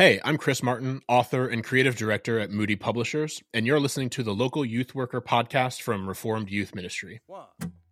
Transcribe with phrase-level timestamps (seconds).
[0.00, 4.22] Hey, I'm Chris Martin, author and creative director at Moody Publishers, and you're listening to
[4.22, 7.20] the local youth worker podcast from Reformed Youth Ministry.
[7.26, 7.44] One,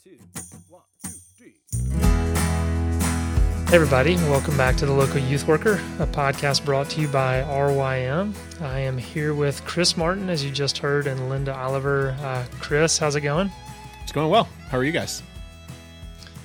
[0.02, 0.16] two,
[0.70, 1.56] one, two, three.
[3.66, 7.42] Hey, everybody, welcome back to the Local Youth Worker, a podcast brought to you by
[7.42, 8.34] RYM.
[8.62, 12.16] I am here with Chris Martin, as you just heard, and Linda Oliver.
[12.22, 13.52] Uh, Chris, how's it going?
[14.02, 14.48] It's going well.
[14.70, 15.22] How are you guys?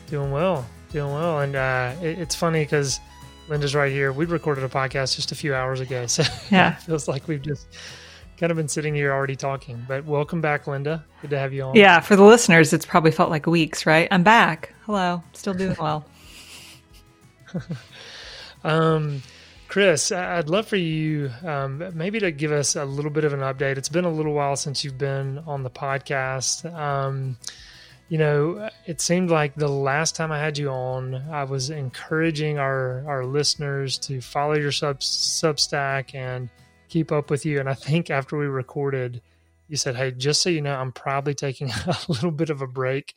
[0.07, 1.39] Doing well, doing well.
[1.39, 2.99] And uh, it, it's funny because
[3.47, 4.11] Linda's right here.
[4.11, 7.41] We recorded a podcast just a few hours ago, so yeah, it feels like we've
[7.41, 7.67] just
[8.37, 9.83] kind of been sitting here already talking.
[9.87, 11.05] But welcome back, Linda.
[11.21, 11.75] Good to have you on.
[11.75, 14.07] Yeah, for the listeners, it's probably felt like weeks, right?
[14.11, 14.73] I'm back.
[14.85, 16.05] Hello, still doing well.
[18.63, 19.21] um,
[19.67, 23.39] Chris, I'd love for you um, maybe to give us a little bit of an
[23.39, 23.77] update.
[23.77, 26.71] It's been a little while since you've been on the podcast.
[26.73, 27.37] Um,
[28.09, 32.57] you know, it seemed like the last time I had you on, I was encouraging
[32.59, 36.49] our our listeners to follow your sub Substack and
[36.89, 37.59] keep up with you.
[37.59, 39.21] And I think after we recorded,
[39.67, 42.67] you said, "Hey, just so you know, I'm probably taking a little bit of a
[42.67, 43.15] break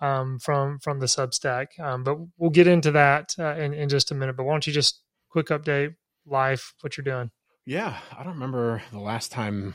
[0.00, 4.10] um, from from the Substack." Um, but we'll get into that uh, in in just
[4.10, 4.36] a minute.
[4.36, 5.94] But why don't you just quick update
[6.26, 7.30] life, what you're doing?
[7.66, 9.74] Yeah, I don't remember the last time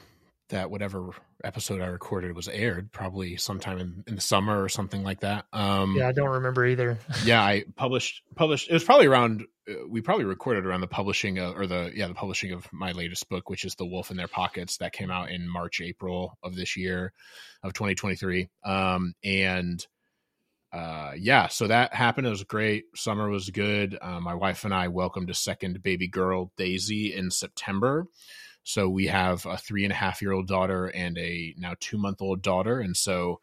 [0.50, 1.12] that whatever
[1.44, 5.46] episode I recorded was aired, probably sometime in, in the summer or something like that.
[5.54, 6.98] Um, yeah, I don't remember either.
[7.24, 8.70] yeah, I published published.
[8.70, 9.46] It was probably around.
[9.70, 12.92] Uh, we probably recorded around the publishing of, or the yeah the publishing of my
[12.92, 16.38] latest book, which is The Wolf in Their Pockets, that came out in March April
[16.44, 17.14] of this year,
[17.64, 18.50] of 2023.
[18.64, 19.86] Um, and
[20.72, 22.28] uh, yeah, so that happened.
[22.28, 22.86] It was great.
[22.96, 23.98] Summer was good.
[24.00, 28.06] Uh, my wife and I welcomed a second baby girl, Daisy, in September.
[28.70, 31.98] So we have a three and a half year old daughter and a now two
[31.98, 33.40] month old daughter, and so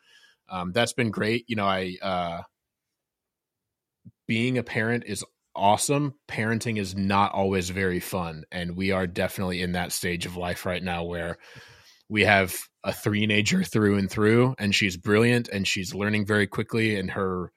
[0.48, 1.44] um, that's been great.
[1.48, 2.42] You know, I uh,
[4.28, 6.14] being a parent is awesome.
[6.28, 10.64] Parenting is not always very fun, and we are definitely in that stage of life
[10.64, 11.38] right now where
[12.08, 16.94] we have a three-nager through and through, and she's brilliant and she's learning very quickly,
[16.94, 17.50] and her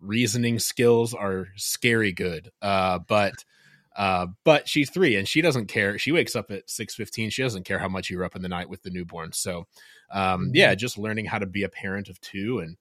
[0.00, 2.50] reasoning skills are scary good.
[2.62, 3.34] Uh, but
[3.96, 5.98] uh, but she's three and she doesn't care.
[5.98, 7.30] She wakes up at six fifteen.
[7.30, 9.32] She doesn't care how much you're up in the night with the newborn.
[9.32, 9.66] So,
[10.10, 10.50] um, mm-hmm.
[10.54, 12.76] yeah, just learning how to be a parent of two, and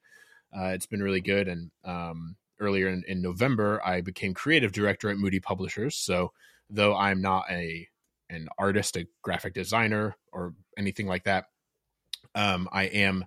[0.56, 1.48] uh, it's been really good.
[1.48, 5.96] And um, earlier in, in November, I became creative director at Moody Publishers.
[5.96, 6.32] So,
[6.70, 7.88] though I'm not a
[8.30, 11.46] an artist, a graphic designer, or anything like that,
[12.36, 13.26] um, I am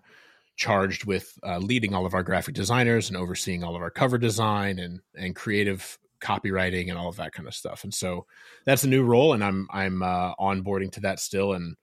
[0.57, 4.17] charged with uh, leading all of our graphic designers and overseeing all of our cover
[4.17, 7.85] design and and creative copywriting and all of that kind of stuff.
[7.85, 8.27] And so
[8.65, 11.77] that's a new role, and I'm I'm uh, onboarding to that still, and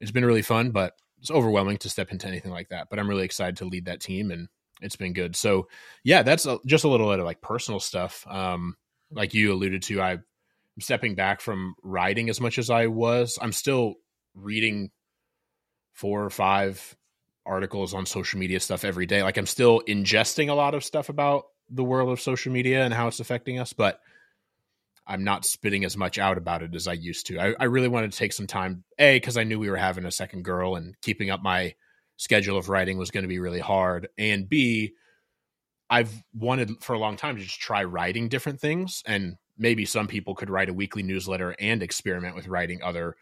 [0.00, 2.88] it's been really fun, but it's overwhelming to step into anything like that.
[2.88, 4.48] But I'm really excited to lead that team, and
[4.80, 5.36] it's been good.
[5.36, 5.68] So
[6.04, 8.26] yeah, that's a, just a little bit of like personal stuff.
[8.28, 8.76] Um,
[9.10, 10.24] like you alluded to, I'm
[10.80, 13.38] stepping back from writing as much as I was.
[13.40, 13.94] I'm still
[14.34, 14.90] reading
[15.92, 16.96] four or five
[17.44, 19.22] articles on social media stuff every day.
[19.22, 22.92] Like I'm still ingesting a lot of stuff about the world of social media and
[22.92, 24.00] how it's affecting us, but
[25.06, 27.38] I'm not spitting as much out about it as I used to.
[27.38, 30.04] I, I really wanted to take some time, A, because I knew we were having
[30.04, 31.74] a second girl and keeping up my
[32.16, 34.08] schedule of writing was going to be really hard.
[34.18, 34.92] And B,
[35.88, 39.02] I've wanted for a long time to just try writing different things.
[39.06, 43.16] And maybe some people could write a weekly newsletter and experiment with writing other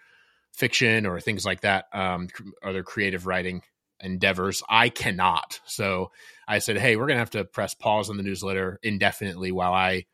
[0.53, 2.29] fiction or things like that, um,
[2.63, 3.63] other creative writing
[4.01, 4.63] endeavors.
[4.69, 5.61] I cannot.
[5.67, 6.11] So
[6.47, 9.73] I said, hey, we're going to have to press pause on the newsletter indefinitely while
[9.73, 10.07] I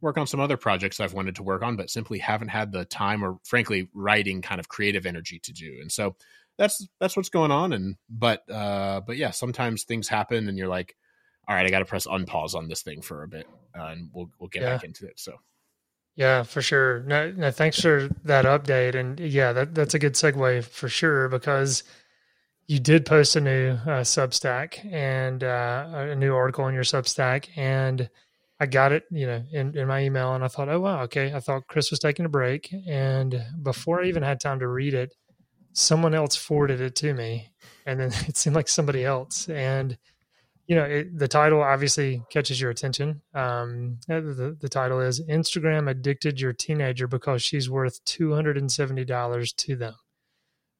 [0.00, 2.84] work on some other projects I've wanted to work on, but simply haven't had the
[2.84, 5.78] time or frankly writing kind of creative energy to do.
[5.80, 6.16] And so
[6.58, 7.72] that's that's what's going on.
[7.72, 10.96] And but uh but yeah, sometimes things happen and you're like,
[11.48, 14.10] all right, I got to press unpause on this thing for a bit, uh, and
[14.12, 14.76] we'll we'll get yeah.
[14.76, 15.18] back into it.
[15.18, 15.34] So.
[16.16, 17.00] Yeah, for sure.
[17.04, 18.94] No, no, thanks for that update.
[18.94, 21.82] And yeah, that, that's a good segue for sure because
[22.70, 27.48] you did post a new uh, Substack and uh, a new article in your Substack,
[27.56, 28.08] and
[28.60, 31.34] I got it, you know, in, in my email, and I thought, oh wow, okay.
[31.34, 34.94] I thought Chris was taking a break, and before I even had time to read
[34.94, 35.16] it,
[35.72, 37.50] someone else forwarded it to me,
[37.86, 39.98] and then it seemed like somebody else, and
[40.68, 43.20] you know, it, the title obviously catches your attention.
[43.34, 48.70] Um, the, the title is Instagram addicted your teenager because she's worth two hundred and
[48.70, 49.94] seventy dollars to them.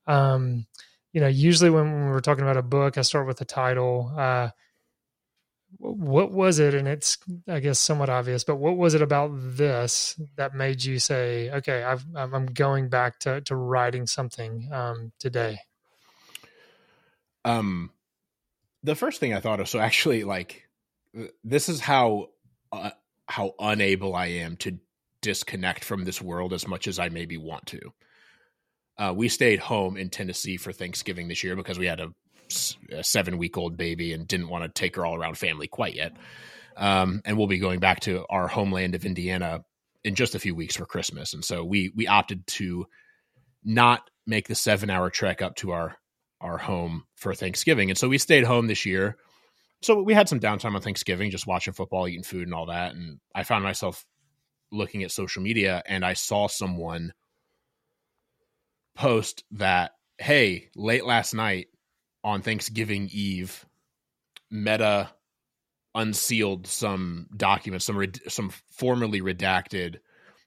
[0.06, 0.66] Um,
[1.12, 4.12] you know, usually when we're talking about a book, I start with the title.
[4.16, 4.50] Uh,
[5.78, 6.74] what was it?
[6.74, 7.18] And it's,
[7.48, 11.82] I guess, somewhat obvious, but what was it about this that made you say, okay,
[11.82, 15.60] i am going back to, to writing something um, today?
[17.44, 17.90] Um,
[18.82, 20.68] the first thing I thought of, so actually, like,
[21.44, 22.28] this is how
[22.72, 22.90] uh,
[23.26, 24.78] how unable I am to
[25.22, 27.92] disconnect from this world as much as I maybe want to.
[29.00, 32.08] Uh, we stayed home in Tennessee for Thanksgiving this year because we had a,
[32.92, 35.94] a seven week old baby and didn't want to take her all around family quite
[35.94, 36.12] yet.
[36.76, 39.64] Um, and we'll be going back to our homeland of Indiana
[40.04, 41.32] in just a few weeks for Christmas.
[41.32, 42.84] And so we we opted to
[43.64, 45.96] not make the seven hour trek up to our
[46.42, 47.88] our home for Thanksgiving.
[47.88, 49.16] And so we stayed home this year.
[49.82, 52.94] So we had some downtime on Thanksgiving, just watching football, eating food, and all that.
[52.94, 54.04] And I found myself
[54.70, 57.12] looking at social media and I saw someone
[58.94, 61.68] post that, hey, late last night
[62.22, 63.64] on Thanksgiving Eve,
[64.50, 65.10] Meta
[65.94, 69.96] unsealed some documents, some some formerly redacted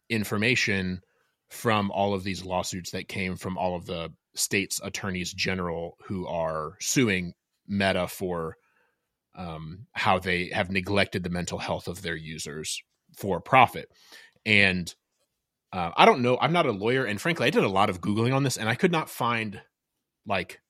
[0.10, 1.02] information
[1.50, 6.28] from all of these lawsuits that came from all of the states attorneys general who
[6.28, 7.34] are suing
[7.68, 8.58] Meta for
[9.36, 12.82] um, how they have neglected the mental health of their users
[13.16, 13.90] for profit.
[14.46, 14.94] And
[15.74, 16.38] uh, I don't know.
[16.40, 18.70] I'm not a lawyer, and frankly, I did a lot of googling on this, and
[18.70, 19.60] I could not find
[20.26, 20.62] like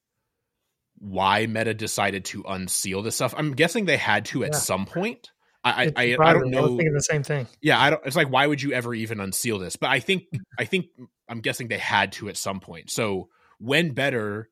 [0.97, 3.33] why Meta decided to unseal this stuff.
[3.37, 4.59] I'm guessing they had to at yeah.
[4.59, 5.31] some point.
[5.63, 6.63] I I, I, I, don't know.
[6.63, 7.47] I thinking the same thing.
[7.61, 8.01] Yeah, I don't.
[8.05, 9.75] It's like why would you ever even unseal this?
[9.75, 10.23] But I think
[10.59, 10.85] I think
[11.27, 12.89] I'm guessing they had to at some point.
[12.89, 13.27] So
[13.59, 14.49] when better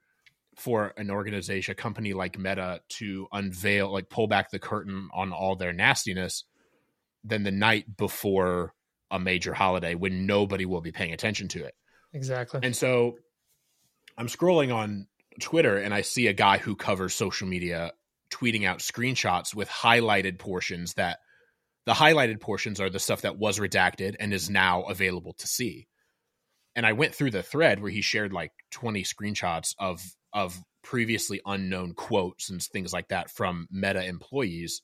[0.57, 5.31] for an organization, a company like Meta, to unveil, like pull back the curtain on
[5.31, 6.43] all their nastiness,
[7.23, 8.73] than the night before
[9.11, 11.73] a major holiday when nobody will be paying attention to it.
[12.13, 12.61] Exactly.
[12.63, 13.17] And so
[14.17, 15.07] I'm scrolling on
[15.39, 17.91] Twitter and I see a guy who covers social media
[18.31, 21.19] tweeting out screenshots with highlighted portions that
[21.85, 25.87] the highlighted portions are the stuff that was redacted and is now available to see.
[26.75, 30.01] And I went through the thread where he shared like 20 screenshots of
[30.33, 34.81] of previously unknown quotes and things like that from Meta employees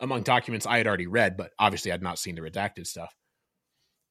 [0.00, 3.14] among documents I had already read, but obviously I'd not seen the redacted stuff.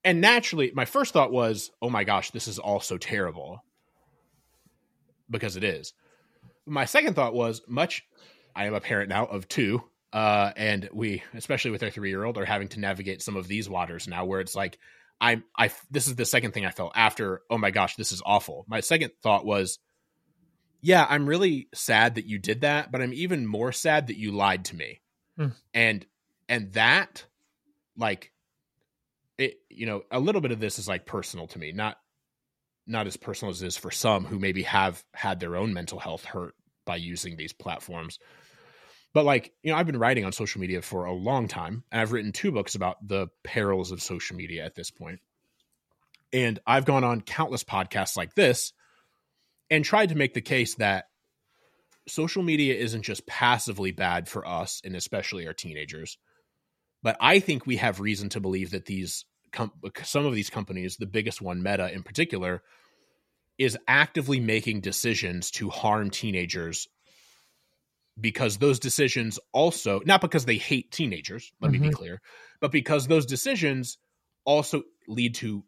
[0.03, 3.63] And naturally, my first thought was, oh my gosh, this is all so terrible
[5.29, 5.93] because it is.
[6.65, 8.03] My second thought was much.
[8.55, 12.23] I am a parent now of two, uh, and we, especially with our three year
[12.23, 14.77] old, are having to navigate some of these waters now, where it's like,
[15.19, 17.41] I, I, this is the second thing I felt after.
[17.49, 18.65] Oh my gosh, this is awful.
[18.67, 19.79] My second thought was,
[20.81, 24.31] yeah, I'm really sad that you did that, but I'm even more sad that you
[24.31, 25.01] lied to me,
[25.37, 25.53] mm.
[25.73, 26.05] and
[26.49, 27.25] and that,
[27.97, 28.31] like,
[29.37, 31.97] it, you know, a little bit of this is like personal to me, not
[32.85, 35.99] not as personal as it is for some who maybe have had their own mental
[35.99, 36.55] health hurt
[36.85, 38.17] by using these platforms.
[39.13, 42.01] But like, you know, I've been writing on social media for a long time, and
[42.01, 45.19] I've written two books about the perils of social media at this point.
[46.33, 48.73] And I've gone on countless podcasts like this
[49.69, 51.05] and tried to make the case that
[52.07, 56.17] social media isn't just passively bad for us and especially our teenagers,
[57.03, 59.73] but I think we have reason to believe that these com-
[60.03, 62.63] some of these companies, the biggest one, Meta in particular,
[63.57, 66.87] is actively making decisions to harm teenagers
[68.19, 71.73] because those decisions also not because they hate teenagers let mm-hmm.
[71.73, 71.97] me be mm-hmm.
[71.97, 72.21] clear
[72.59, 73.97] but because those decisions
[74.43, 75.63] also lead to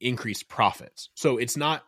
[0.00, 1.82] increased profits so it's not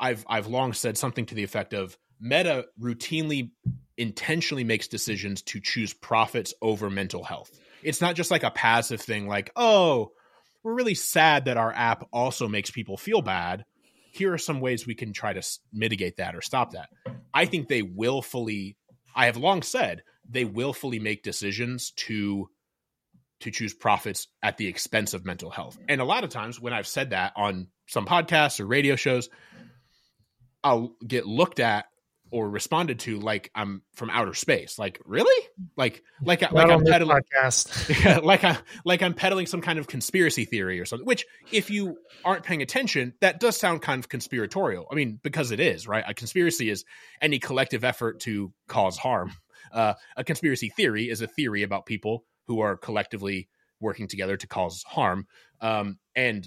[0.00, 3.50] i've i've long said something to the effect of meta routinely
[3.98, 7.50] intentionally makes decisions to choose profits over mental health
[7.82, 10.12] it's not just like a passive thing like oh
[10.62, 13.64] we're really sad that our app also makes people feel bad.
[14.12, 16.90] Here are some ways we can try to mitigate that or stop that.
[17.32, 18.76] I think they willfully,
[19.14, 22.48] I have long said, they willfully make decisions to
[23.40, 25.76] to choose profits at the expense of mental health.
[25.88, 29.28] And a lot of times when I've said that on some podcasts or radio shows,
[30.62, 31.86] I'll get looked at
[32.32, 34.78] or responded to like I'm from outer space.
[34.78, 35.48] Like, really?
[35.76, 37.22] Like, like, Not like I'm peddling,
[38.04, 41.06] yeah, like I, like I'm peddling some kind of conspiracy theory or something.
[41.06, 44.86] Which, if you aren't paying attention, that does sound kind of conspiratorial.
[44.90, 46.02] I mean, because it is, right?
[46.08, 46.84] A conspiracy is
[47.20, 49.32] any collective effort to cause harm.
[49.70, 53.48] Uh, a conspiracy theory is a theory about people who are collectively
[53.80, 55.26] working together to cause harm.
[55.62, 56.46] Um, and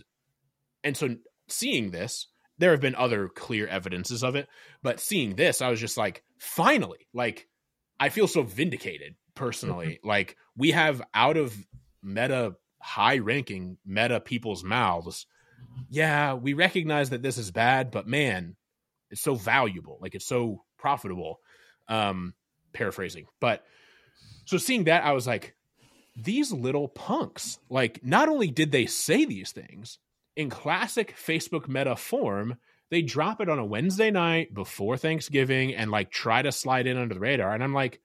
[0.83, 1.15] and so
[1.47, 2.27] seeing this
[2.57, 4.47] there have been other clear evidences of it,
[4.81, 7.47] but seeing this, I was just like, finally, like
[7.99, 9.99] I feel so vindicated personally.
[9.99, 10.07] Mm-hmm.
[10.07, 11.55] Like we have out of
[12.01, 15.25] meta high ranking meta people's mouths.
[15.89, 18.55] Yeah, we recognize that this is bad, but man,
[19.11, 19.97] it's so valuable.
[20.01, 21.39] Like it's so profitable.
[21.87, 22.33] Um
[22.73, 23.25] paraphrasing.
[23.39, 23.63] But
[24.45, 25.55] so seeing that I was like
[26.15, 27.59] these little punks.
[27.69, 29.99] Like not only did they say these things,
[30.35, 32.57] in classic Facebook meta form,
[32.91, 36.97] they drop it on a Wednesday night before Thanksgiving and like try to slide in
[36.97, 37.53] under the radar.
[37.53, 38.01] And I'm like,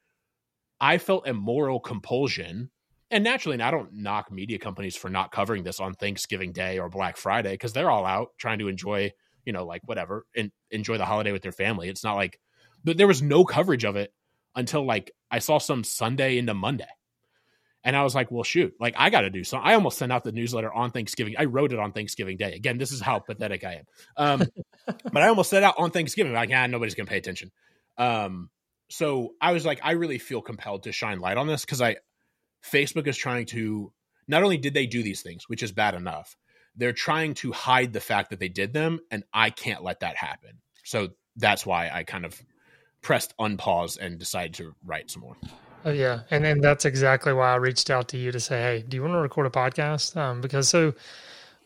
[0.80, 2.70] I felt a moral compulsion
[3.10, 6.78] and naturally, and I don't knock media companies for not covering this on Thanksgiving Day
[6.78, 9.12] or Black Friday because they're all out trying to enjoy,
[9.44, 11.88] you know, like whatever and enjoy the holiday with their family.
[11.88, 12.38] It's not like,
[12.84, 14.14] but there was no coverage of it
[14.54, 16.86] until like I saw some Sunday into Monday.
[17.82, 19.68] And I was like, well, shoot, like I got to do something.
[19.68, 21.34] I almost sent out the newsletter on Thanksgiving.
[21.38, 22.52] I wrote it on Thanksgiving Day.
[22.52, 23.84] Again, this is how pathetic I am.
[24.16, 24.48] Um,
[25.12, 27.50] but I almost sent out on Thanksgiving, like, yeah, nobody's going to pay attention.
[27.96, 28.50] Um,
[28.90, 31.96] so I was like, I really feel compelled to shine light on this because I,
[32.62, 33.92] Facebook is trying to,
[34.28, 36.36] not only did they do these things, which is bad enough,
[36.76, 39.00] they're trying to hide the fact that they did them.
[39.10, 40.60] And I can't let that happen.
[40.84, 42.40] So that's why I kind of
[43.00, 45.36] pressed unpause and decided to write some more.
[45.84, 48.84] Oh yeah, and and that's exactly why I reached out to you to say, hey,
[48.86, 50.14] do you want to record a podcast?
[50.14, 50.92] Um, because so,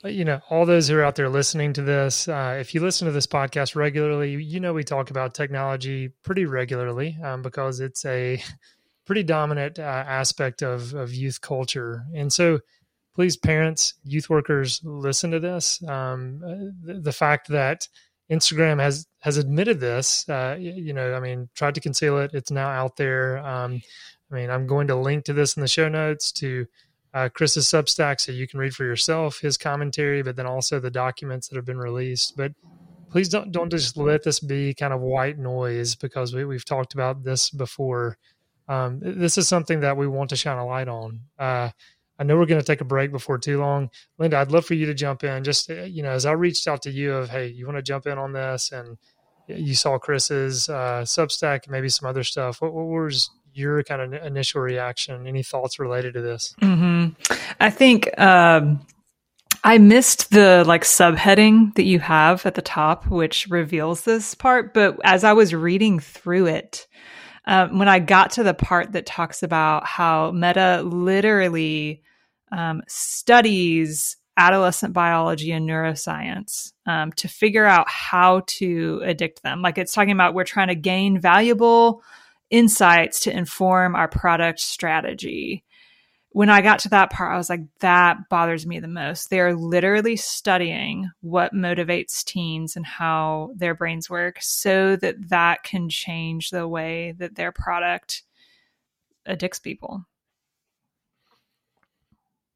[0.05, 2.81] uh, you know, all those who are out there listening to this, uh, if you
[2.81, 7.81] listen to this podcast regularly, you know we talk about technology pretty regularly um, because
[7.81, 8.41] it's a
[9.05, 12.61] pretty dominant uh, aspect of of youth culture, and so.
[13.17, 15.81] Please, parents, youth workers, listen to this.
[15.87, 16.55] Um, uh,
[16.85, 17.87] the, the fact that
[18.31, 20.29] Instagram has has admitted this.
[20.29, 22.33] Uh, you know, I mean, tried to conceal it.
[22.35, 23.39] It's now out there.
[23.39, 23.83] Um,
[24.31, 26.67] I mean, I'm going to link to this in the show notes to
[27.13, 30.91] uh, Chris's Substack so you can read for yourself his commentary, but then also the
[30.91, 32.37] documents that have been released.
[32.37, 32.53] But
[33.11, 36.95] please don't don't just let this be kind of white noise because we, we've talked
[36.95, 38.19] about this before.
[38.67, 41.21] Um, this is something that we want to shine a light on.
[41.39, 41.71] Uh,
[42.19, 43.91] I know we're going to take a break before too long.
[44.19, 45.43] Linda, I'd love for you to jump in.
[45.45, 47.83] Just uh, you know, as I reached out to you of, hey, you want to
[47.83, 48.97] jump in on this, and
[49.49, 52.63] you saw Chris's uh, Substack, maybe some other stuff.
[52.63, 55.27] What, what, was your kind of initial reaction?
[55.27, 56.55] Any thoughts related to this?
[56.63, 57.35] Mm-hmm.
[57.61, 58.87] I think um,
[59.63, 64.75] I missed the like subheading that you have at the top, which reveals this part.
[64.75, 66.87] But as I was reading through it,
[67.47, 72.03] um, when I got to the part that talks about how Meta literally
[72.51, 79.63] um, studies adolescent biology and neuroscience um, to figure out how to addict them.
[79.63, 82.03] Like it's talking about we're trying to gain valuable
[82.51, 85.65] insights to inform our product strategy
[86.35, 89.31] when I got to that part, I was like, that bothers me the most.
[89.31, 95.89] They're literally studying what motivates teens and how their brains work so that that can
[95.89, 98.25] change the way that their product
[99.25, 100.07] addicts people.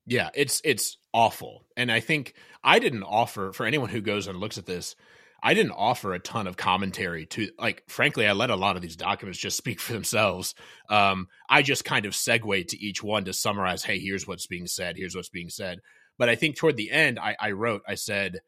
[0.07, 1.65] Yeah, it's it's awful.
[1.77, 4.97] And I think I didn't offer for anyone who goes and looks at this,
[5.42, 8.83] I didn't offer a ton of commentary to like frankly I let a lot of
[8.83, 10.54] these documents just speak for themselves.
[10.88, 14.66] Um, I just kind of segued to each one to summarize, hey, here's what's being
[14.66, 15.78] said, here's what's being said.
[16.18, 18.40] But I think toward the end I, I wrote, I said,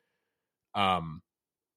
[0.75, 1.23] um,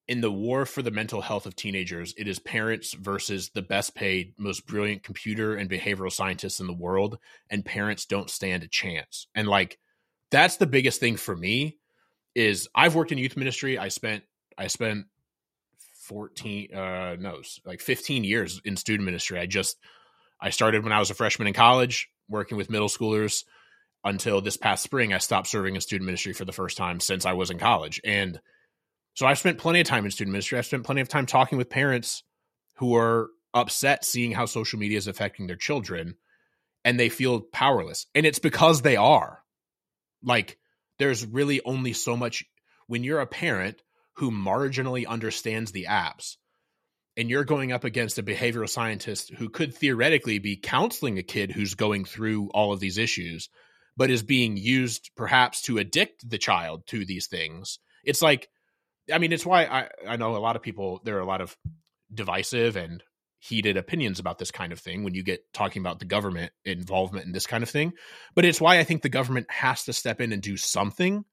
[0.08, 3.96] in the war for the mental health of teenagers, it is parents versus the best
[3.96, 8.68] paid, most brilliant computer and behavioral scientists in the world, and parents don't stand a
[8.68, 9.28] chance.
[9.34, 9.80] And like
[10.30, 11.78] that's the biggest thing for me
[12.36, 13.78] is I've worked in youth ministry.
[13.78, 14.24] I spent
[14.58, 15.06] I spent
[16.04, 19.40] 14 uh no like 15 years in student ministry.
[19.40, 19.78] I just
[20.42, 23.46] i started when i was a freshman in college working with middle schoolers
[24.04, 27.26] until this past spring i stopped serving in student ministry for the first time since
[27.26, 28.02] i was in college.
[28.04, 28.42] And
[29.14, 30.58] so i've spent plenty of time in student ministry.
[30.58, 32.24] I've spent plenty of time talking with parents
[32.76, 36.16] who are upset seeing how social media is affecting their children
[36.84, 38.08] and they feel powerless.
[38.16, 39.40] And it's because they are.
[40.24, 40.58] Like
[41.00, 42.44] there's really only so much
[42.88, 43.82] when you're a parent
[44.16, 46.38] who marginally understands the apps
[47.16, 51.52] and you're going up against a behavioral scientist who could theoretically be counseling a kid
[51.52, 53.50] who's going through all of these issues
[53.96, 57.78] but is being used perhaps to addict the child to these things.
[58.04, 58.50] It's like
[59.12, 61.42] i mean it's why i i know a lot of people there are a lot
[61.42, 61.56] of
[62.14, 63.04] divisive and
[63.40, 67.26] heated opinions about this kind of thing when you get talking about the government involvement
[67.26, 67.92] in this kind of thing
[68.36, 71.26] but it's why i think the government has to step in and do something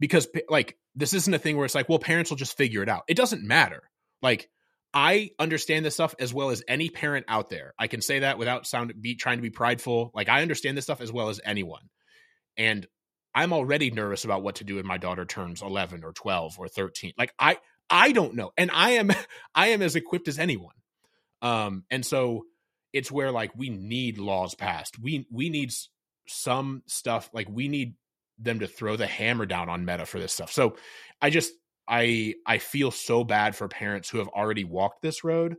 [0.00, 2.88] because like this isn't a thing where it's like, well, parents will just figure it
[2.88, 3.04] out.
[3.06, 3.82] It doesn't matter.
[4.20, 4.50] Like
[4.92, 7.72] I understand this stuff as well as any parent out there.
[7.78, 10.10] I can say that without sound be trying to be prideful.
[10.12, 11.88] Like I understand this stuff as well as anyone.
[12.56, 12.84] And
[13.32, 16.66] I'm already nervous about what to do when my daughter turns 11 or 12 or
[16.66, 17.12] 13.
[17.16, 18.50] Like I I don't know.
[18.58, 19.12] And I am
[19.54, 20.74] I am as equipped as anyone.
[21.42, 22.46] Um and so
[22.92, 24.98] it's where like we need laws passed.
[24.98, 25.72] We we need
[26.26, 27.94] some stuff like we need
[28.38, 30.52] them to throw the hammer down on meta for this stuff.
[30.52, 30.76] So
[31.20, 31.52] I just
[31.88, 35.56] I I feel so bad for parents who have already walked this road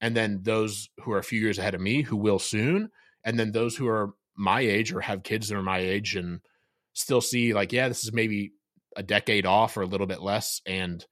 [0.00, 2.90] and then those who are a few years ahead of me who will soon
[3.24, 6.40] and then those who are my age or have kids that are my age and
[6.92, 8.52] still see like yeah this is maybe
[8.96, 11.04] a decade off or a little bit less and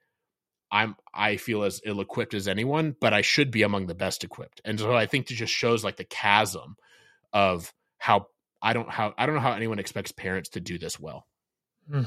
[0.71, 4.25] I'm I feel as ill equipped as anyone but I should be among the best
[4.25, 4.61] equipped.
[4.65, 6.77] And so I think it just shows like the chasm
[7.33, 8.27] of how
[8.63, 11.27] I don't how I don't know how anyone expects parents to do this well.
[11.91, 12.07] Mm.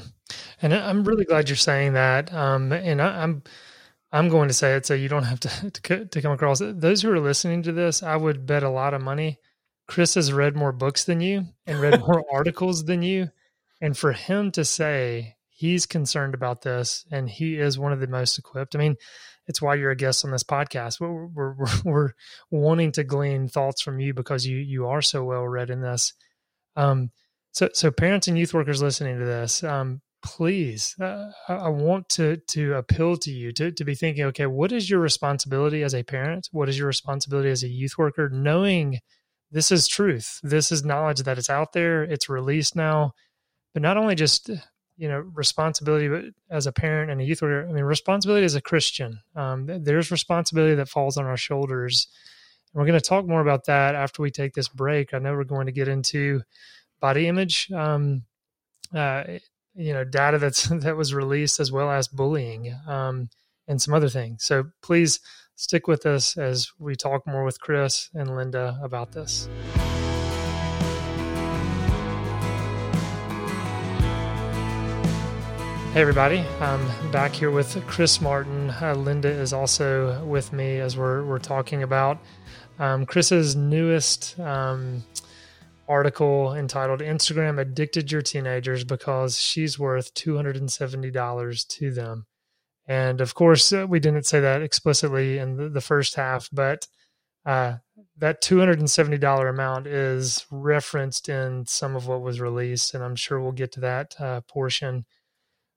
[0.62, 2.32] And I'm really glad you're saying that.
[2.32, 3.42] Um, and I, I'm
[4.12, 6.80] I'm going to say it so you don't have to, to to come across it.
[6.80, 9.38] Those who are listening to this, I would bet a lot of money.
[9.86, 13.30] Chris has read more books than you and read more articles than you,
[13.80, 18.06] and for him to say he's concerned about this and he is one of the
[18.06, 18.76] most equipped.
[18.76, 18.96] I mean,
[19.46, 21.00] it's why you're a guest on this podcast.
[21.00, 22.10] We're, we're, we're, we're
[22.50, 26.12] wanting to glean thoughts from you because you you are so well read in this.
[26.76, 27.10] Um,
[27.52, 32.36] so so parents and youth workers listening to this, um, please, uh, I want to
[32.36, 36.02] to appeal to you to to be thinking, okay, what is your responsibility as a
[36.02, 36.48] parent?
[36.52, 38.28] What is your responsibility as a youth worker?
[38.28, 38.98] Knowing
[39.50, 43.12] this is truth, this is knowledge that it's out there, it's released now,
[43.72, 44.50] but not only just
[44.96, 48.54] you know responsibility but as a parent and a youth worker i mean responsibility as
[48.54, 52.08] a christian um, there's responsibility that falls on our shoulders
[52.76, 55.44] we're going to talk more about that after we take this break i know we're
[55.44, 56.42] going to get into
[57.00, 58.22] body image um,
[58.94, 59.24] uh,
[59.74, 63.28] you know data that's that was released as well as bullying um,
[63.66, 65.20] and some other things so please
[65.56, 69.48] stick with us as we talk more with chris and linda about this
[75.96, 76.44] Hey, everybody.
[76.60, 78.68] I'm back here with Chris Martin.
[78.68, 82.18] Uh, Linda is also with me as we're, we're talking about
[82.78, 85.04] um, Chris's newest um,
[85.88, 92.26] article entitled Instagram Addicted Your Teenagers Because She's Worth $270 to Them.
[92.88, 96.86] And of course, uh, we didn't say that explicitly in the, the first half, but
[97.44, 97.76] uh,
[98.18, 102.94] that $270 amount is referenced in some of what was released.
[102.94, 105.04] And I'm sure we'll get to that uh, portion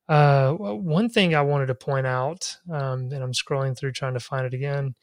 [0.09, 4.19] uh, one thing I wanted to point out, um, and I'm scrolling through trying to
[4.19, 4.95] find it again,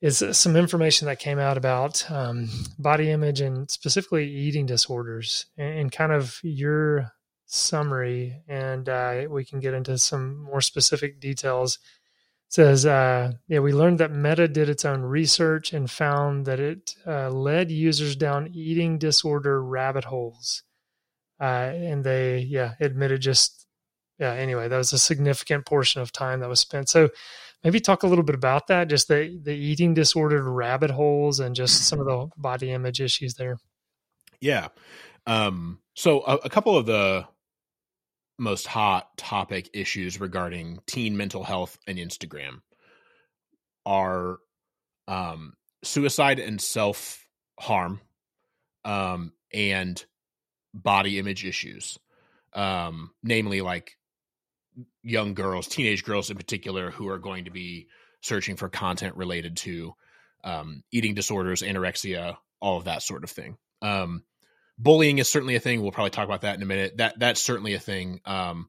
[0.00, 2.48] is some information that came out about um,
[2.78, 7.12] body image and specifically eating disorders, and, and kind of your
[7.46, 11.78] summary, and uh, we can get into some more specific details.
[12.48, 16.60] It says, uh, yeah, we learned that Meta did its own research and found that
[16.60, 20.62] it uh, led users down eating disorder rabbit holes.
[21.40, 23.66] Uh, and they, yeah, admitted just
[24.18, 26.88] yeah, anyway, that was a significant portion of time that was spent.
[26.88, 27.10] So
[27.66, 31.56] maybe talk a little bit about that, just the the eating disordered rabbit holes and
[31.56, 33.58] just some of the body image issues there.
[34.40, 34.68] Yeah.
[35.26, 37.26] Um, so a, a couple of the
[38.38, 42.60] most hot topic issues regarding teen mental health and Instagram
[43.84, 44.38] are
[45.08, 47.26] um, suicide and self
[47.58, 48.00] harm
[48.84, 50.04] um, and
[50.72, 51.98] body image issues
[52.52, 53.96] um, namely like
[55.02, 57.88] young girls, teenage girls in particular, who are going to be
[58.20, 59.94] searching for content related to
[60.44, 63.56] um, eating disorders, anorexia, all of that sort of thing.
[63.82, 64.24] Um,
[64.78, 65.82] bullying is certainly a thing.
[65.82, 66.96] We'll probably talk about that in a minute.
[66.98, 68.20] That that's certainly a thing.
[68.24, 68.68] Um,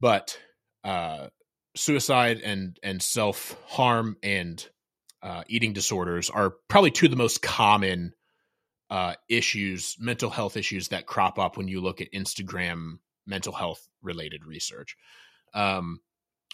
[0.00, 0.38] but
[0.84, 1.28] uh,
[1.76, 4.66] suicide and and self harm and
[5.22, 8.14] uh, eating disorders are probably two of the most common
[8.90, 13.86] uh, issues, mental health issues that crop up when you look at Instagram mental health
[14.02, 14.96] related research.
[15.54, 16.00] Um,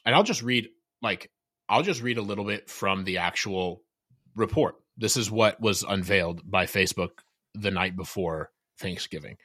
[0.05, 0.69] and I'll just read
[1.01, 1.31] like
[1.69, 3.83] I'll just read a little bit from the actual
[4.37, 4.77] report.
[4.97, 7.21] This is what was unveiled by Facebook
[7.55, 9.37] the night before Thanksgiving.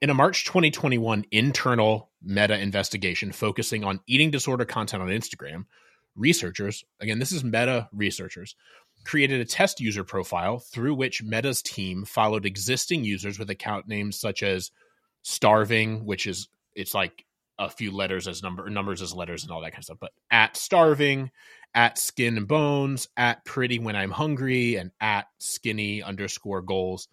[0.00, 5.66] In a March 2021 internal meta investigation focusing on eating disorder content on Instagram,
[6.16, 8.56] researchers, again, this is meta researchers,
[9.04, 14.18] created a test user profile through which Meta's team followed existing users with account names
[14.18, 14.70] such as
[15.22, 17.24] starving, which is it's like
[17.58, 19.98] a few letters as number numbers as letters and all that kind of stuff.
[20.00, 21.30] But at starving,
[21.74, 27.08] at skin and bones, at pretty when I'm hungry, and at skinny underscore goals.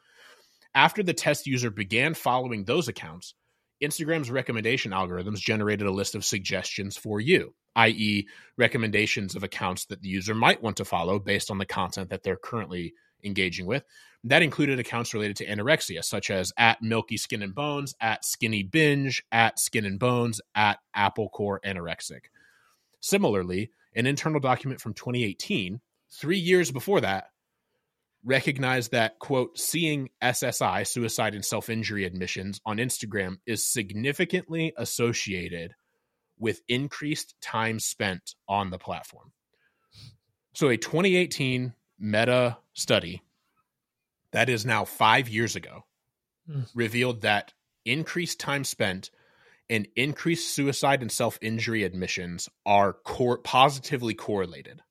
[0.76, 3.34] After the test user began following those accounts,
[3.82, 10.02] Instagram's recommendation algorithms generated a list of suggestions for you, i.e., recommendations of accounts that
[10.02, 12.94] the user might want to follow based on the content that they're currently
[13.24, 13.84] engaging with.
[14.26, 18.64] That included accounts related to anorexia, such as at Milky Skin and Bones, at Skinny
[18.64, 22.24] Binge, at Skin and Bones, at Apple Core Anorexic.
[23.00, 25.80] Similarly, an internal document from 2018,
[26.12, 27.30] three years before that,
[28.24, 35.76] recognized that, quote, seeing SSI, suicide and self injury admissions on Instagram is significantly associated
[36.38, 39.32] with increased time spent on the platform.
[40.54, 43.22] So, a 2018 meta study
[44.32, 45.86] that is now five years ago,
[46.50, 46.68] mm.
[46.74, 47.54] revealed that
[47.86, 49.10] increased time spent
[49.70, 54.82] and increased suicide and self injury admissions are cor- positively correlated.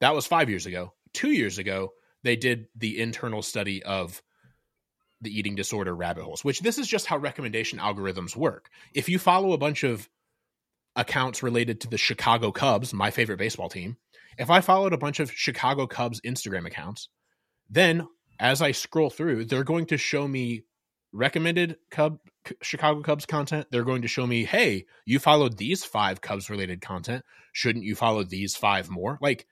[0.00, 0.94] That was five years ago.
[1.12, 4.22] Two years ago, they did the internal study of
[5.20, 8.70] the eating disorder rabbit holes, which this is just how recommendation algorithms work.
[8.94, 10.08] If you follow a bunch of
[10.96, 13.96] accounts related to the Chicago Cubs, my favorite baseball team,
[14.38, 17.08] if I followed a bunch of Chicago Cubs Instagram accounts,
[17.68, 18.06] then
[18.38, 20.64] as I scroll through, they're going to show me
[21.12, 22.18] recommended Cub
[22.62, 23.66] Chicago Cubs content.
[23.70, 27.24] They're going to show me, hey, you followed these five Cubs related content.
[27.52, 29.18] Shouldn't you follow these five more?
[29.20, 29.46] Like,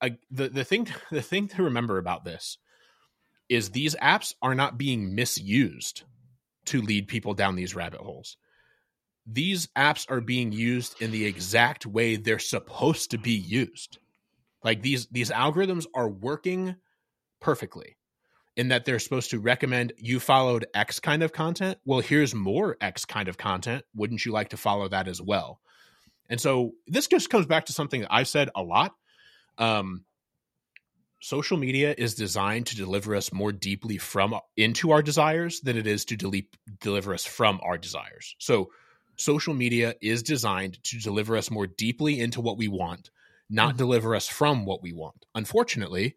[0.00, 2.58] I, the the thing the thing to remember about this
[3.48, 6.02] is these apps are not being misused
[6.66, 8.36] to lead people down these rabbit holes.
[9.26, 13.98] These apps are being used in the exact way they're supposed to be used.
[14.62, 16.76] Like these these algorithms are working
[17.40, 17.96] perfectly
[18.56, 21.78] in that they're supposed to recommend you followed X kind of content.
[21.84, 23.84] Well, here's more X kind of content.
[23.94, 25.60] Wouldn't you like to follow that as well?
[26.28, 28.94] And so this just comes back to something that I've said a lot.
[29.58, 30.04] Um,
[31.20, 35.86] social media is designed to deliver us more deeply from into our desires than it
[35.86, 38.34] is to delete, deliver us from our desires.
[38.38, 38.70] So
[39.16, 43.10] social media is designed to deliver us more deeply into what we want,
[43.50, 43.78] not mm-hmm.
[43.78, 45.26] deliver us from what we want.
[45.34, 46.16] Unfortunately,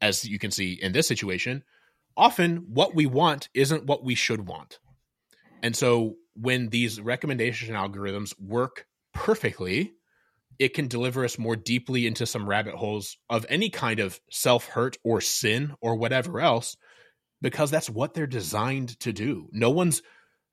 [0.00, 1.62] as you can see in this situation,
[2.16, 4.78] often what we want isn't what we should want.
[5.62, 9.94] And so when these recommendation algorithms work perfectly,
[10.58, 14.66] it can deliver us more deeply into some rabbit holes of any kind of self
[14.66, 16.76] hurt or sin or whatever else
[17.40, 19.48] because that's what they're designed to do.
[19.52, 20.02] No one's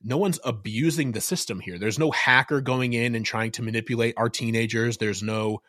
[0.04, 1.78] no one's abusing the system here.
[1.78, 4.98] There's no hacker going in and trying to manipulate our teenagers.
[4.98, 5.62] There's no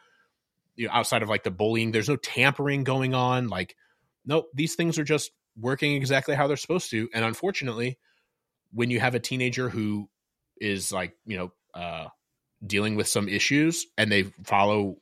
[0.77, 3.49] you know, outside of like the bullying, there's no tampering going on.
[3.49, 3.77] Like,
[4.25, 7.09] nope, these things are just working exactly how they're supposed to.
[7.13, 7.99] And unfortunately,
[8.73, 10.09] when you have a teenager who
[10.61, 12.09] is like, you know, uh,
[12.67, 14.97] dealing with some issues and they follow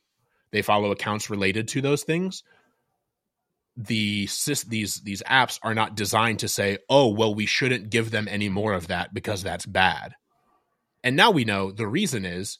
[0.51, 2.43] they follow accounts related to those things
[3.77, 4.27] the
[4.67, 8.49] these these apps are not designed to say oh well we shouldn't give them any
[8.49, 10.13] more of that because that's bad
[11.03, 12.59] and now we know the reason is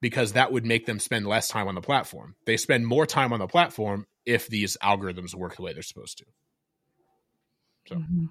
[0.00, 3.32] because that would make them spend less time on the platform they spend more time
[3.32, 6.24] on the platform if these algorithms work the way they're supposed to
[7.86, 8.26] so mm-hmm.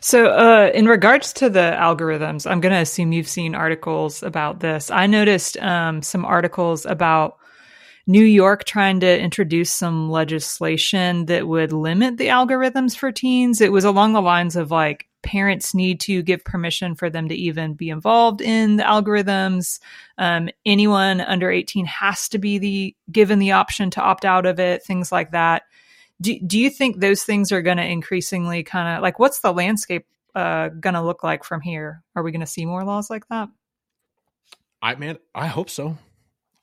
[0.00, 4.60] So, uh, in regards to the algorithms, I'm going to assume you've seen articles about
[4.60, 4.92] this.
[4.92, 7.38] I noticed um, some articles about
[8.06, 13.60] New York trying to introduce some legislation that would limit the algorithms for teens.
[13.60, 17.34] It was along the lines of like parents need to give permission for them to
[17.34, 19.78] even be involved in the algorithms.
[20.18, 24.58] Um, anyone under 18 has to be the given the option to opt out of
[24.58, 24.82] it.
[24.82, 25.62] Things like that
[26.22, 29.52] do, do you think those things are going to increasingly kind of like what's the
[29.52, 32.02] landscape uh, going to look like from here?
[32.14, 33.48] Are we going to see more laws like that?
[34.80, 35.98] I man, I hope so.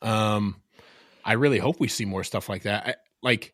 [0.02, 0.62] Um,
[1.30, 2.88] I really hope we see more stuff like that.
[2.88, 3.54] I, like,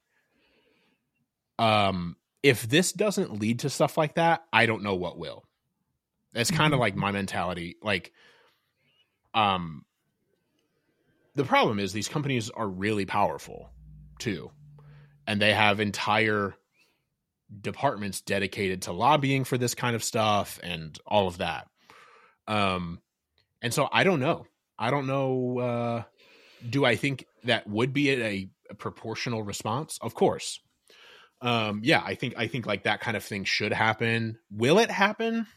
[1.60, 5.44] um, if this doesn't lead to stuff like that, I don't know what will.
[6.32, 6.82] That's kind of mm-hmm.
[6.82, 7.76] like my mentality.
[7.82, 8.14] Like,
[9.34, 9.84] um,
[11.36, 13.70] the problem is these companies are really powerful
[14.20, 14.52] too
[15.28, 16.56] and they have entire
[17.62, 21.68] departments dedicated to lobbying for this kind of stuff and all of that.
[22.48, 23.02] Um,
[23.62, 24.46] and so I don't know.
[24.80, 25.60] I don't know.
[25.60, 26.04] Uh,
[26.70, 29.98] do I think that would be a, a proportional response?
[30.02, 30.60] Of course.
[31.42, 34.38] Um, yeah, I think I think like that kind of thing should happen.
[34.50, 35.48] Will it happen?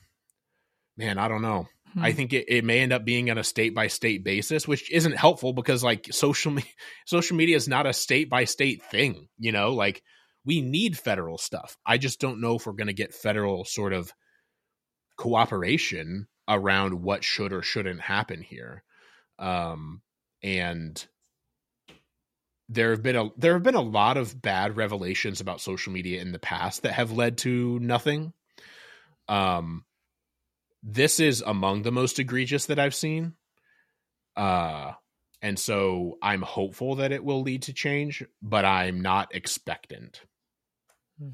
[0.97, 1.67] Man, I don't know.
[1.95, 2.05] Hmm.
[2.05, 4.91] I think it, it may end up being on a state by state basis, which
[4.91, 6.65] isn't helpful because like social me-
[7.07, 9.29] social media is not a state by state thing.
[9.39, 10.03] You know, like
[10.45, 11.77] we need federal stuff.
[11.87, 14.13] I just don't know if we're going to get federal sort of
[15.17, 18.83] cooperation around what should or shouldn't happen here.
[19.39, 20.03] Um,
[20.43, 21.07] and
[22.69, 26.21] there have been a there have been a lot of bad revelations about social media
[26.21, 28.33] in the past that have led to nothing.
[29.29, 29.85] Um,
[30.83, 33.35] this is among the most egregious that I've seen.
[34.37, 34.93] Uh
[35.41, 40.23] and so I'm hopeful that it will lead to change, but I'm not expectant.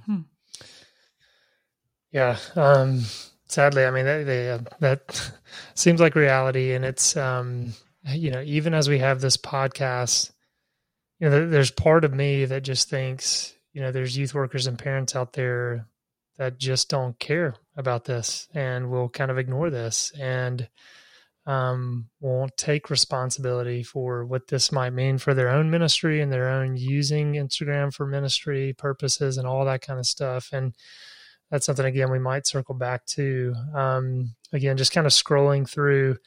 [0.06, 0.20] Hmm.
[2.10, 2.38] Yeah.
[2.56, 3.02] Um
[3.46, 5.32] sadly, I mean that they, uh, that
[5.74, 7.74] seems like reality and it's um
[8.06, 10.30] you know, even as we have this podcast,
[11.24, 14.78] you know, there's part of me that just thinks, you know, there's youth workers and
[14.78, 15.86] parents out there
[16.36, 20.68] that just don't care about this and will kind of ignore this and
[21.46, 26.50] um, won't take responsibility for what this might mean for their own ministry and their
[26.50, 30.50] own using Instagram for ministry purposes and all that kind of stuff.
[30.52, 30.74] And
[31.50, 33.54] that's something again we might circle back to.
[33.74, 36.18] Um, again, just kind of scrolling through.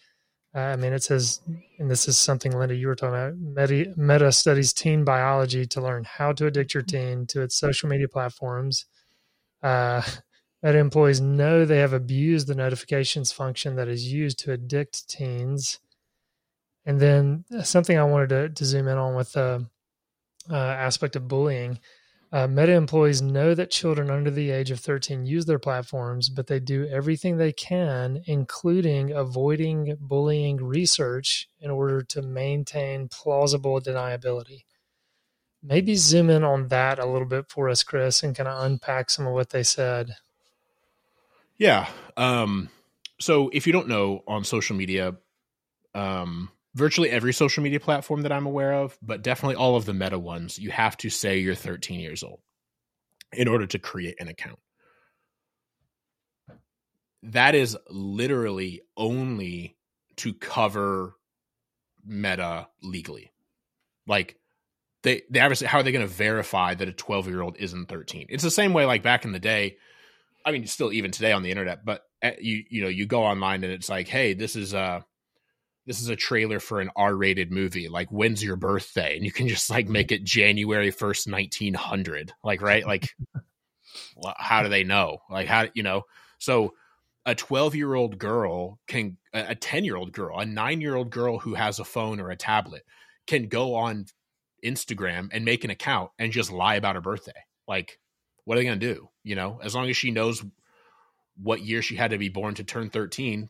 [0.58, 1.42] Uh, I mean, it says,
[1.78, 3.96] and this is something Linda you were talking about.
[3.96, 8.08] Meta, studies teen biology to learn how to addict your teen to its social media
[8.08, 8.86] platforms
[9.62, 10.02] uh,
[10.64, 15.80] Meta employees know they have abused the notifications function that is used to addict teens.
[16.88, 19.68] And then something I wanted to, to zoom in on with the
[20.50, 21.78] uh, aspect of bullying.
[22.30, 26.48] Uh, Meta employees know that children under the age of 13 use their platforms, but
[26.48, 34.66] they do everything they can, including avoiding bullying research, in order to maintain plausible deniability.
[35.64, 39.10] Maybe zoom in on that a little bit for us, Chris, and kind of unpack
[39.10, 40.16] some of what they said.
[41.58, 41.88] Yeah.
[42.18, 42.70] Um,
[43.20, 45.16] so if you don't know on social media,
[45.96, 49.94] um, virtually every social media platform that I'm aware of, but definitely all of the
[49.94, 52.40] meta ones, you have to say you're 13 years old
[53.34, 54.60] in order to create an account.
[57.24, 59.76] That is literally only
[60.18, 61.16] to cover
[62.06, 63.32] meta legally.
[64.06, 64.38] Like
[65.02, 67.90] they they obviously how are they going to verify that a 12 year old isn't
[67.90, 68.28] 13?
[68.30, 69.78] It's the same way like back in the day
[70.46, 73.24] I mean, still even today on the internet, but eh, you you know you go
[73.24, 75.04] online and it's like, hey, this is a
[75.88, 77.88] this is a trailer for an R-rated movie.
[77.88, 79.16] Like, when's your birthday?
[79.16, 82.34] And you can just like make it January first, nineteen hundred.
[82.44, 82.86] Like, right?
[82.86, 83.16] Like,
[84.38, 85.20] how do they know?
[85.30, 86.04] Like, how you know?
[86.40, 86.74] So,
[87.26, 92.30] a twelve-year-old girl can, a ten-year-old girl, a nine-year-old girl who has a phone or
[92.30, 92.84] a tablet
[93.26, 94.08] can go on
[94.64, 97.32] Instagram and make an account and just lie about her birthday.
[97.66, 97.98] Like,
[98.44, 99.10] what are they going to do?
[99.24, 100.44] You know, as long as she knows
[101.42, 103.50] what year she had to be born to turn 13,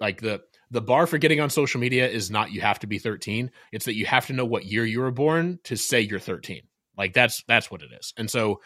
[0.00, 2.98] like the the bar for getting on social media is not you have to be
[2.98, 3.50] 13.
[3.72, 6.62] It's that you have to know what year you were born to say you're 13.
[6.96, 8.12] Like that's that's what it is.
[8.16, 8.60] And so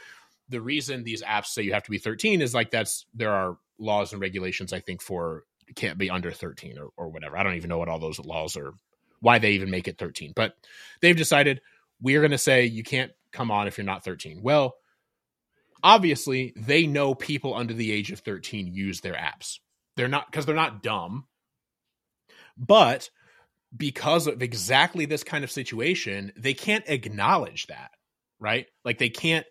[0.48, 3.58] the reason these apps say you have to be 13 is like that's there are
[3.78, 7.36] laws and regulations I think for can't be under 13 or, or whatever.
[7.36, 8.72] I don't even know what all those laws are
[9.20, 10.32] why they even make it 13.
[10.34, 10.54] But
[11.00, 11.60] they've decided
[12.00, 14.40] we're going to say you can't come on if you're not 13.
[14.42, 14.74] Well,
[15.82, 19.58] obviously they know people under the age of 13 use their apps.
[19.96, 21.26] They're not because they're not dumb.
[22.60, 23.10] But
[23.76, 27.90] because of exactly this kind of situation, they can't acknowledge that,
[28.38, 28.66] right?
[28.84, 29.46] Like they can't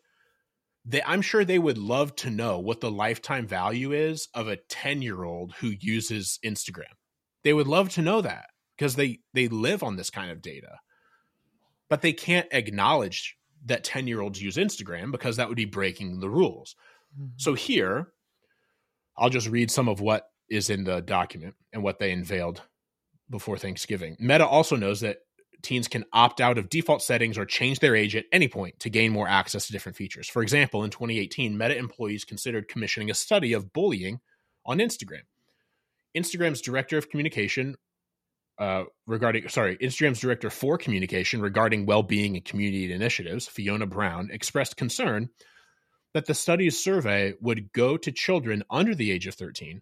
[0.85, 4.57] they I'm sure they would love to know what the lifetime value is of a
[4.69, 6.93] 10-year-old who uses Instagram.
[7.43, 10.77] They would love to know that because they they live on this kind of data.
[11.89, 16.19] But they can't acknowledge that 10 year olds use Instagram because that would be breaking
[16.19, 16.75] the rules.
[17.19, 17.31] Mm-hmm.
[17.37, 18.13] So here,
[19.17, 22.61] I'll just read some of what is in the document and what they unveiled
[23.29, 24.15] before Thanksgiving.
[24.19, 25.19] Meta also knows that
[25.61, 28.89] teens can opt out of default settings or change their age at any point to
[28.89, 30.29] gain more access to different features.
[30.29, 34.19] For example, in 2018, Meta employees considered commissioning a study of bullying
[34.65, 35.23] on Instagram.
[36.15, 37.75] Instagram's director of communication
[38.59, 44.75] uh, regarding sorry instagram's director for communication regarding well-being and community initiatives fiona brown expressed
[44.75, 45.29] concern
[46.13, 49.81] that the study's survey would go to children under the age of 13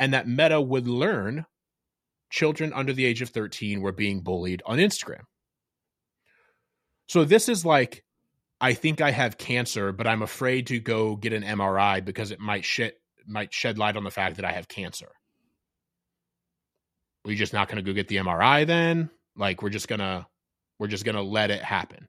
[0.00, 1.44] and that meta would learn
[2.30, 5.22] children under the age of 13 were being bullied on instagram
[7.08, 8.04] so this is like
[8.60, 12.40] i think i have cancer but i'm afraid to go get an mri because it
[12.40, 12.92] might shed
[13.26, 15.08] might shed light on the fact that i have cancer
[17.24, 19.10] We're just not going to go get the MRI then?
[19.36, 20.26] Like we're just to
[20.78, 22.08] we're just to let it happen.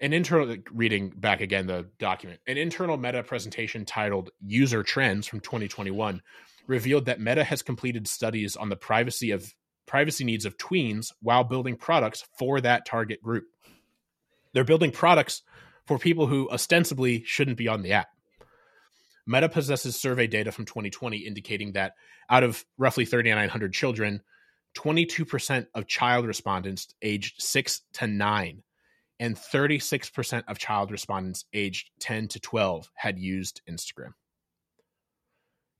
[0.00, 2.40] An internal reading back again the document.
[2.46, 6.22] An internal Meta presentation titled User Trends from 2021
[6.68, 9.52] revealed that Meta has completed studies on the privacy of
[9.86, 13.44] privacy needs of tweens while building products for that target group.
[14.52, 15.42] They're building products
[15.86, 18.08] for people who ostensibly shouldn't be on the app.
[19.26, 21.94] Meta possesses survey data from 2020 indicating that
[22.30, 24.22] out of roughly 3,900 children,
[24.76, 28.62] 22% of child respondents aged 6 to 9
[29.20, 34.12] and 36% of child respondents aged 10 to 12 had used Instagram.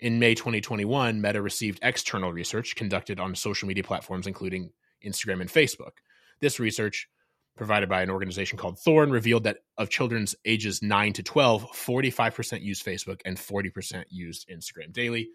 [0.01, 4.71] In May 2021, Meta received external research conducted on social media platforms, including
[5.05, 5.99] Instagram and Facebook.
[6.41, 7.09] This research
[7.57, 12.63] provided by an organization called Thorn revealed that of children's ages 9 to 12, 45%
[12.63, 15.31] used Facebook and 40% used Instagram daily.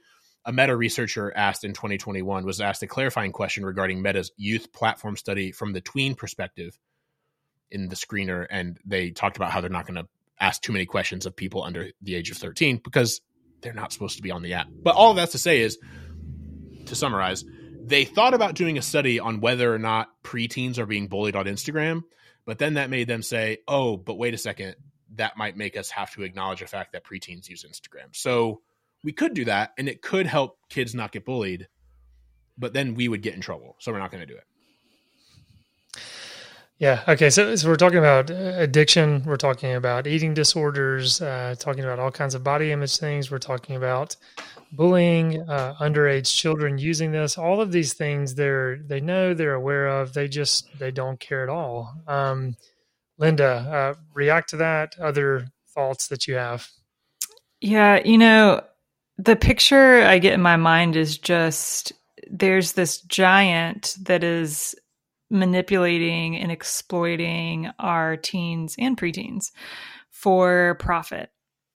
[0.46, 5.18] A Meta researcher asked in 2021 was asked a clarifying question regarding Meta's youth platform
[5.18, 6.80] study from the tween perspective
[7.70, 10.08] in the screener, and they talked about how they're not going to
[10.40, 13.22] ask too many questions of people under the age of 13 because
[13.64, 14.68] they're not supposed to be on the app.
[14.72, 15.78] But all that's to say is,
[16.86, 17.44] to summarize,
[17.86, 21.46] they thought about doing a study on whether or not preteens are being bullied on
[21.46, 22.04] Instagram,
[22.46, 24.76] but then that made them say, oh, but wait a second,
[25.16, 28.16] that might make us have to acknowledge the fact that preteens use Instagram.
[28.16, 28.62] So
[29.04, 31.68] we could do that and it could help kids not get bullied,
[32.58, 33.76] but then we would get in trouble.
[33.80, 34.46] So we're not going to do it.
[36.80, 37.04] Yeah.
[37.08, 37.30] Okay.
[37.30, 39.24] So, so we're talking about addiction.
[39.26, 41.22] We're talking about eating disorders.
[41.22, 43.32] Uh, talking about all kinds of body image things.
[43.32, 44.16] We're talking about
[44.72, 47.38] bullying, uh, underage children using this.
[47.38, 50.14] All of these things, they're they know, they're aware of.
[50.14, 51.94] They just they don't care at all.
[52.08, 52.56] Um,
[53.18, 54.96] Linda, uh, react to that.
[55.00, 56.68] Other thoughts that you have?
[57.62, 58.62] Yeah, you know,
[59.18, 61.94] the picture I get in my mind is just
[62.30, 64.76] there's this giant that is
[65.34, 69.52] manipulating and exploiting our teens and preteens
[70.12, 71.32] for profit.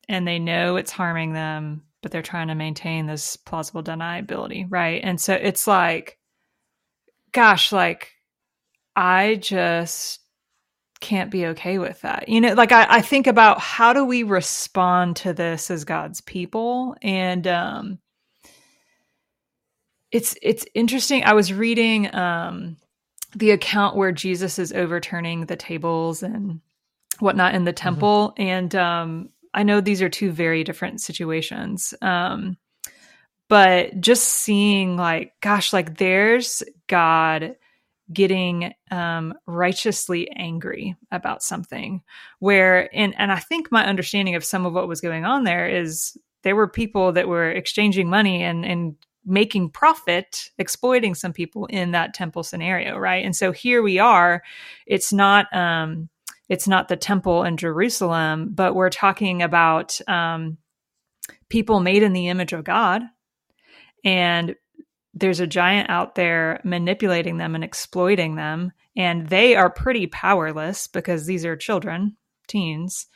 [0.09, 5.03] And they know it's harming them, but they're trying to maintain this plausible deniability, right?
[5.05, 6.19] And so it's like,
[7.33, 8.13] gosh, like,
[8.97, 10.21] I just
[11.01, 12.29] can't be okay with that.
[12.29, 16.21] You know, like I, I think about how do we respond to this as God's
[16.21, 16.97] people?
[17.03, 17.99] And um
[20.11, 21.25] it's it's interesting.
[21.25, 22.77] I was reading um
[23.35, 26.61] the account where Jesus is overturning the tables and
[27.19, 27.83] whatnot in the mm-hmm.
[27.83, 28.35] temple.
[28.39, 28.43] Mm-hmm.
[28.43, 31.95] And um I know these are two very different situations.
[32.03, 32.57] Um
[33.49, 37.57] but just seeing like, gosh, like there's God
[38.13, 42.03] getting um, righteously angry about something
[42.39, 45.69] where and and i think my understanding of some of what was going on there
[45.69, 48.97] is there were people that were exchanging money and and
[49.29, 53.25] making profit exploiting some people in that temple scenario right?
[53.25, 54.43] And so here we are.
[54.87, 56.09] It's not um
[56.49, 60.57] it's not the temple in jerusalem but we're talking about um
[61.49, 63.03] people made in the image of god.
[64.05, 64.55] And
[65.15, 68.73] there's a giant out there manipulating them and exploiting them.
[68.97, 73.07] And they are pretty powerless because these are children teens.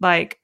[0.00, 0.39] Like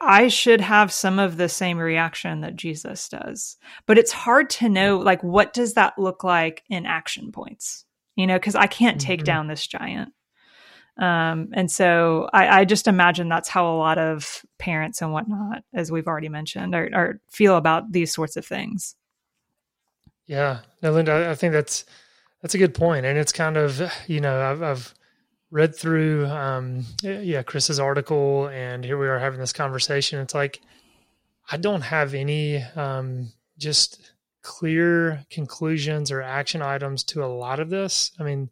[0.00, 3.56] i should have some of the same reaction that jesus does.
[3.86, 7.84] But it's hard to know like what does that look like in action points?
[8.16, 9.26] You know because i can't take mm-hmm.
[9.26, 10.12] down this giant.
[10.98, 15.62] Um, and so I, I, just imagine that's how a lot of parents and whatnot,
[15.74, 18.96] as we've already mentioned, are, are feel about these sorts of things.
[20.26, 21.84] Yeah, no, Linda, I think that's
[22.40, 24.94] that's a good point, and it's kind of you know I've, I've
[25.56, 30.20] read through um, yeah Chris's article, and here we are having this conversation.
[30.20, 30.60] It's like
[31.50, 37.70] I don't have any um, just clear conclusions or action items to a lot of
[37.70, 38.12] this.
[38.20, 38.50] I mean,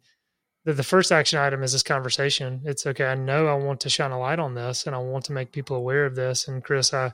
[0.63, 2.61] the, the first action item is this conversation.
[2.65, 3.05] It's okay.
[3.05, 5.51] I know I want to shine a light on this, and I want to make
[5.51, 6.47] people aware of this.
[6.47, 7.13] And Chris, I'm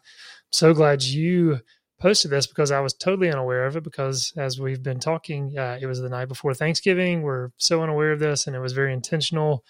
[0.51, 1.59] so glad you
[1.99, 3.83] posted this because I was totally unaware of it.
[3.83, 7.23] Because as we've been talking, uh, it was the night before Thanksgiving.
[7.23, 9.65] We're so unaware of this, and it was very intentional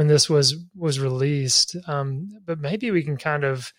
[0.00, 1.76] when this was was released.
[1.86, 3.70] Um, but maybe we can kind of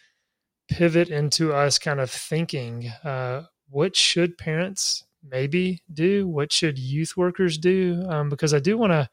[0.70, 6.28] pivot into us kind of thinking: uh, what should parents maybe do?
[6.28, 8.06] What should youth workers do?
[8.08, 9.10] Um, because I do want to.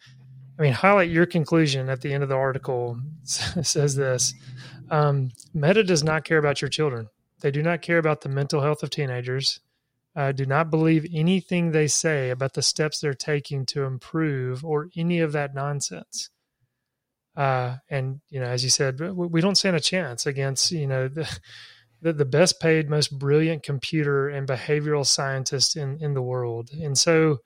[0.59, 3.01] I mean, highlight your conclusion at the end of the article.
[3.25, 4.35] says this:
[4.91, 7.09] um, Meta does not care about your children.
[7.41, 9.61] They do not care about the mental health of teenagers.
[10.15, 14.91] Uh, do not believe anything they say about the steps they're taking to improve or
[14.95, 16.29] any of that nonsense.
[17.39, 21.07] Uh, and you know, as you said, we don't stand a chance against you know
[21.07, 21.39] the,
[22.03, 26.71] the, best paid, most brilliant computer and behavioral scientist in in the world.
[26.73, 27.39] And so,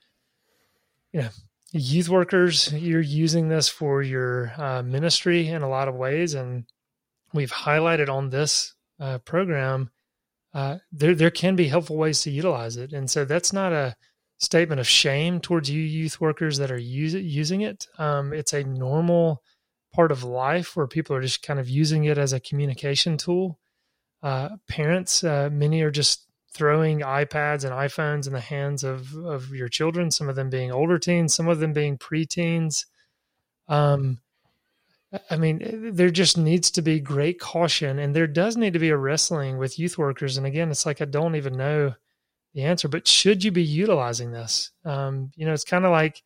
[1.13, 1.29] you know,
[1.73, 6.65] youth workers, you're using this for your uh, ministry in a lot of ways, and
[7.35, 9.91] we've highlighted on this uh, program,
[10.55, 13.95] uh, there there can be helpful ways to utilize it, and so that's not a
[14.39, 17.87] statement of shame towards you youth workers that are use, using it.
[17.99, 19.43] Um, it's a normal
[19.93, 23.59] part of life where people are just kind of using it as a communication tool.
[24.23, 29.51] Uh, parents, uh, many are just throwing iPads and iPhones in the hands of of
[29.51, 30.11] your children.
[30.11, 32.85] Some of them being older teens, some of them being preteens.
[33.69, 34.21] Um,
[35.31, 38.91] I mean, there just needs to be great caution, and there does need to be
[38.91, 40.37] a wrestling with youth workers.
[40.37, 41.95] And again, it's like I don't even know
[42.55, 44.71] the answer, but should you be utilizing this?
[44.85, 46.23] Um, you know, it's kind of like,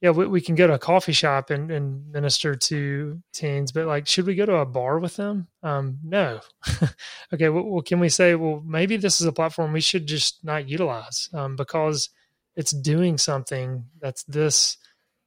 [0.00, 3.86] yeah, we, we, can go to a coffee shop and, and, minister to teens, but
[3.86, 5.48] like, should we go to a bar with them?
[5.62, 6.40] Um, no.
[7.34, 10.44] okay, well, well, can we say, well, maybe this is a platform we should just
[10.44, 12.10] not utilize um, because
[12.54, 14.76] it's doing something that's this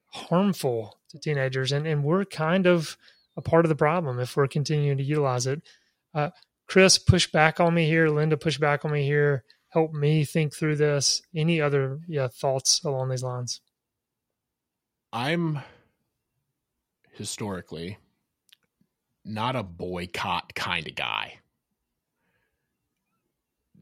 [0.08, 2.98] harmful to teenagers, and and we're kind of
[3.38, 5.62] a part of the problem if we're continuing to utilize it.
[6.14, 6.30] Uh,
[6.68, 8.10] Chris, push back on me here.
[8.10, 9.43] Linda, push back on me here.
[9.70, 11.22] Help me think through this.
[11.36, 13.62] Any other yeah thoughts along these lines?
[15.14, 15.59] I'm
[17.12, 17.97] historically
[19.26, 21.39] not a boycott kind of guy.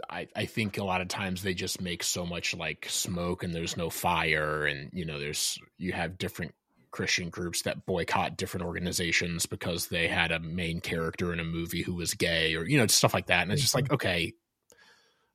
[0.10, 3.54] I, I think a lot of times they just make so much like smoke and
[3.54, 6.56] there's no fire and you know there's you have different
[6.92, 11.84] Christian groups that boycott different organizations because they had a main character in a movie
[11.84, 13.96] who was gay or you know stuff like that and it's just like mm-hmm.
[13.96, 14.34] okay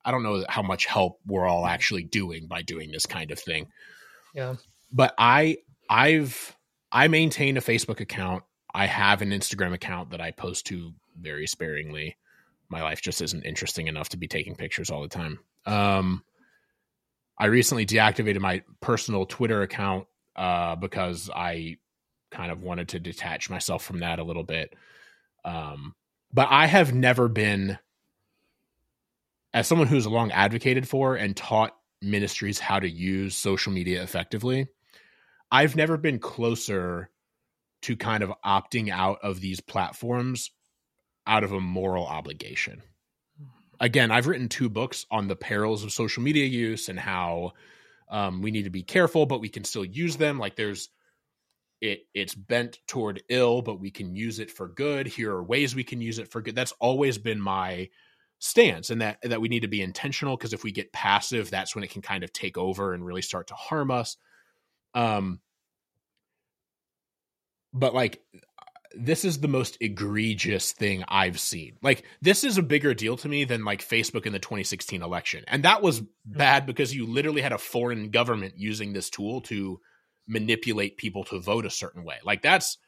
[0.04, 3.38] I don't know how much help we're all actually doing by doing this kind of
[3.38, 3.68] thing.
[4.34, 4.56] Yeah.
[4.92, 5.58] But I
[5.88, 6.56] I've
[6.90, 8.44] I maintain a Facebook account.
[8.72, 12.16] I have an Instagram account that I post to very sparingly.
[12.68, 15.38] My life just isn't interesting enough to be taking pictures all the time.
[15.66, 16.24] Um
[17.38, 20.06] I recently deactivated my personal Twitter account
[20.36, 21.78] uh, because I
[22.30, 24.74] kind of wanted to detach myself from that a little bit.
[25.44, 25.94] Um,
[26.32, 27.78] but I have never been,
[29.52, 34.68] as someone who's long advocated for and taught ministries how to use social media effectively,
[35.54, 37.10] I've never been closer
[37.82, 40.50] to kind of opting out of these platforms
[41.28, 42.82] out of a moral obligation.
[43.78, 47.52] Again, I've written two books on the perils of social media use and how
[48.08, 50.40] um, we need to be careful, but we can still use them.
[50.40, 50.88] Like there's
[51.80, 55.06] it it's bent toward ill, but we can use it for good.
[55.06, 56.56] Here are ways we can use it for good.
[56.56, 57.90] That's always been my
[58.40, 61.76] stance and that that we need to be intentional because if we get passive, that's
[61.76, 64.16] when it can kind of take over and really start to harm us.
[64.94, 65.38] Um
[67.74, 68.22] but like
[68.96, 71.76] this is the most egregious thing I've seen.
[71.82, 75.44] Like this is a bigger deal to me than like Facebook in the 2016 election.
[75.48, 76.38] And that was mm-hmm.
[76.38, 79.80] bad because you literally had a foreign government using this tool to
[80.26, 82.18] manipulate people to vote a certain way.
[82.24, 82.78] Like that's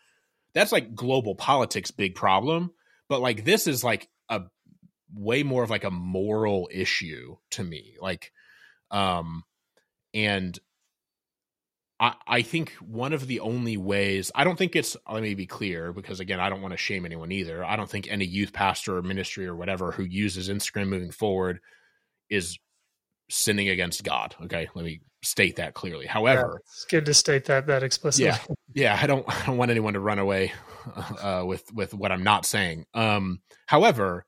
[0.54, 2.70] that's like global politics big problem,
[3.08, 4.42] but like this is like a
[5.12, 7.96] way more of like a moral issue to me.
[8.00, 8.32] Like
[8.90, 9.42] um
[10.14, 10.58] and
[11.98, 15.46] I, I think one of the only ways I don't think it's let me be
[15.46, 17.64] clear because again I don't want to shame anyone either.
[17.64, 21.60] I don't think any youth pastor or ministry or whatever who uses Instagram moving forward
[22.28, 22.58] is
[23.30, 24.34] sinning against God.
[24.44, 26.06] Okay, let me state that clearly.
[26.06, 28.26] However, yeah, it's good to state that that explicitly.
[28.26, 28.38] Yeah,
[28.74, 28.98] yeah.
[29.00, 30.52] I don't I don't want anyone to run away
[31.22, 32.86] uh, with with what I'm not saying.
[32.94, 34.26] Um, however,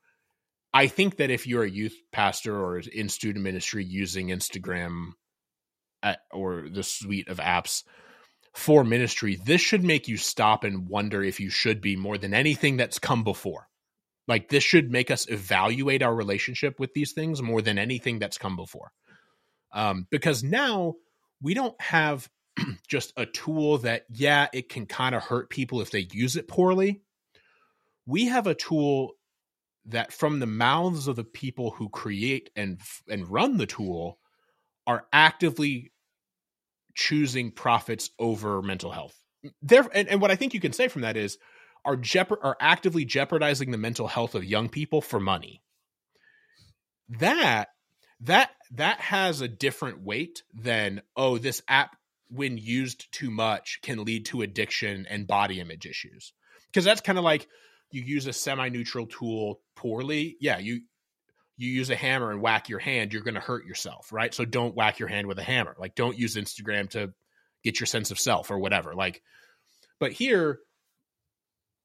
[0.73, 5.11] I think that if you're a youth pastor or in student ministry using Instagram
[6.31, 7.83] or the suite of apps
[8.53, 12.33] for ministry, this should make you stop and wonder if you should be more than
[12.33, 13.67] anything that's come before.
[14.27, 18.37] Like this should make us evaluate our relationship with these things more than anything that's
[18.37, 18.91] come before.
[19.71, 20.95] Um, because now
[21.41, 22.29] we don't have
[22.87, 26.47] just a tool that, yeah, it can kind of hurt people if they use it
[26.47, 27.01] poorly.
[28.05, 29.13] We have a tool
[29.85, 34.19] that, from the mouths of the people who create and and run the tool,
[34.89, 35.91] are actively
[36.95, 39.15] choosing profits over mental health.
[39.61, 41.37] There and, and what I think you can say from that is
[41.85, 45.61] are jeopard are actively jeopardizing the mental health of young people for money.
[47.19, 47.67] That
[48.21, 51.95] that that has a different weight than oh this app
[52.31, 56.33] when used too much can lead to addiction and body image issues.
[56.65, 57.47] Because that's kind of like
[57.91, 60.35] you use a semi-neutral tool poorly.
[60.41, 60.81] Yeah, you
[61.59, 64.33] you use a hammer and whack your hand, you're going to hurt yourself, right?
[64.33, 65.75] So don't whack your hand with a hammer.
[65.77, 67.13] Like don't use Instagram to
[67.63, 68.95] get your sense of self or whatever.
[68.95, 69.21] Like
[69.99, 70.59] but here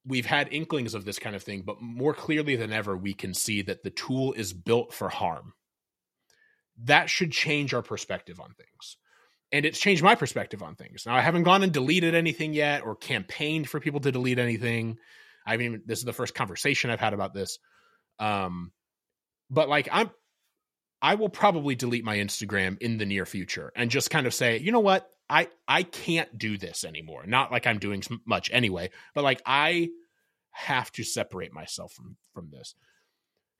[0.07, 3.33] we've had inklings of this kind of thing, but more clearly than ever we can
[3.33, 5.53] see that the tool is built for harm.
[6.85, 8.97] That should change our perspective on things.
[9.51, 11.05] And it's changed my perspective on things.
[11.05, 14.97] Now I haven't gone and deleted anything yet or campaigned for people to delete anything.
[15.45, 17.59] I mean, this is the first conversation I've had about this.
[18.19, 18.71] Um,
[19.49, 20.09] but like I'm
[21.01, 24.57] I will probably delete my Instagram in the near future and just kind of say,
[24.57, 25.07] you know what?
[25.29, 27.25] I I can't do this anymore.
[27.25, 29.89] Not like I'm doing much anyway, but like I
[30.51, 32.75] have to separate myself from from this.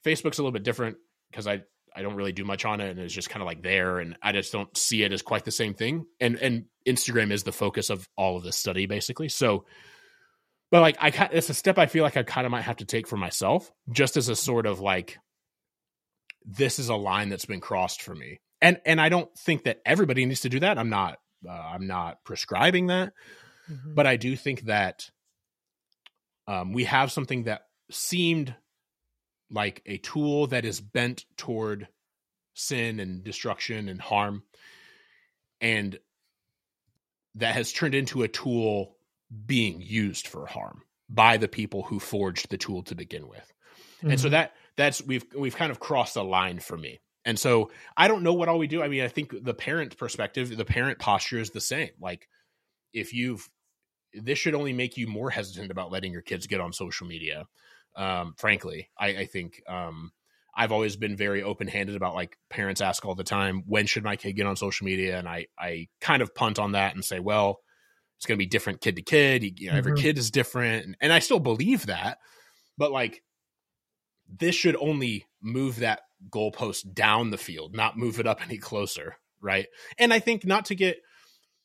[0.05, 0.97] Facebook's a little bit different
[1.29, 1.63] because I
[1.95, 4.17] I don't really do much on it and it's just kind of like there and
[4.21, 6.05] I just don't see it as quite the same thing.
[6.19, 9.29] And and Instagram is the focus of all of this study basically.
[9.29, 9.65] So
[10.71, 12.85] but like I it's a step I feel like I kind of might have to
[12.85, 15.17] take for myself just as a sort of like
[16.45, 18.39] this is a line that's been crossed for me.
[18.61, 20.77] And and I don't think that everybody needs to do that.
[20.77, 23.13] I'm not uh, I'm not prescribing that,
[23.69, 23.93] mm-hmm.
[23.93, 25.09] but I do think that
[26.47, 28.55] um, we have something that seemed
[29.51, 31.87] like a tool that is bent toward
[32.53, 34.43] sin and destruction and harm,
[35.59, 35.99] and
[37.35, 38.95] that has turned into a tool
[39.45, 43.53] being used for harm by the people who forged the tool to begin with.
[43.97, 44.11] Mm-hmm.
[44.11, 44.33] And so mm-hmm.
[44.33, 46.99] that that's we've we've kind of crossed a line for me.
[47.23, 48.83] And so I don't know what all we do.
[48.83, 51.89] I mean, I think the parent perspective, the parent posture is the same.
[51.99, 52.27] Like
[52.93, 53.49] if you've
[54.13, 57.45] this should only make you more hesitant about letting your kids get on social media.
[57.95, 60.11] Um, frankly, I, I think um,
[60.55, 64.03] I've always been very open handed about like parents ask all the time, when should
[64.03, 65.17] my kid get on social media?
[65.17, 67.59] And I, I kind of punt on that and say, well,
[68.17, 69.59] it's going to be different kid to kid.
[69.59, 69.97] You know, every Mhm.
[69.97, 72.19] kid is different, and, and I still believe that.
[72.77, 73.21] But like,
[74.27, 79.17] this should only move that goalpost down the field, not move it up any closer,
[79.41, 79.67] right?
[79.97, 80.97] And I think not to get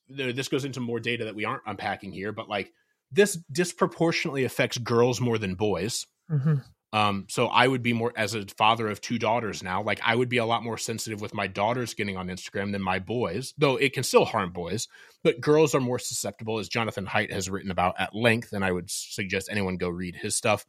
[0.08, 2.72] this goes into more data that we aren't unpacking here, but like
[3.12, 6.06] this disproportionately affects girls more than boys.
[6.28, 6.56] hmm
[6.92, 10.14] Um, so I would be more as a father of two daughters now, like I
[10.14, 13.54] would be a lot more sensitive with my daughters getting on Instagram than my boys,
[13.56, 14.88] though it can still harm boys,
[15.22, 18.72] but girls are more susceptible, as Jonathan Haidt has written about at length, and I
[18.72, 20.66] would suggest anyone go read his stuff.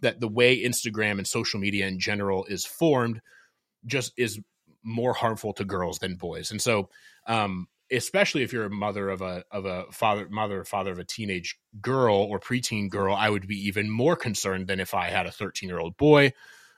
[0.00, 3.20] That the way Instagram and social media in general is formed
[3.84, 4.38] just is
[4.82, 6.50] more harmful to girls than boys.
[6.50, 6.88] And so
[7.26, 11.04] um especially if you're a mother of a of a father mother father of a
[11.04, 15.26] teenage girl or preteen girl, I would be even more concerned than if I had
[15.26, 16.32] a 13 year old boy.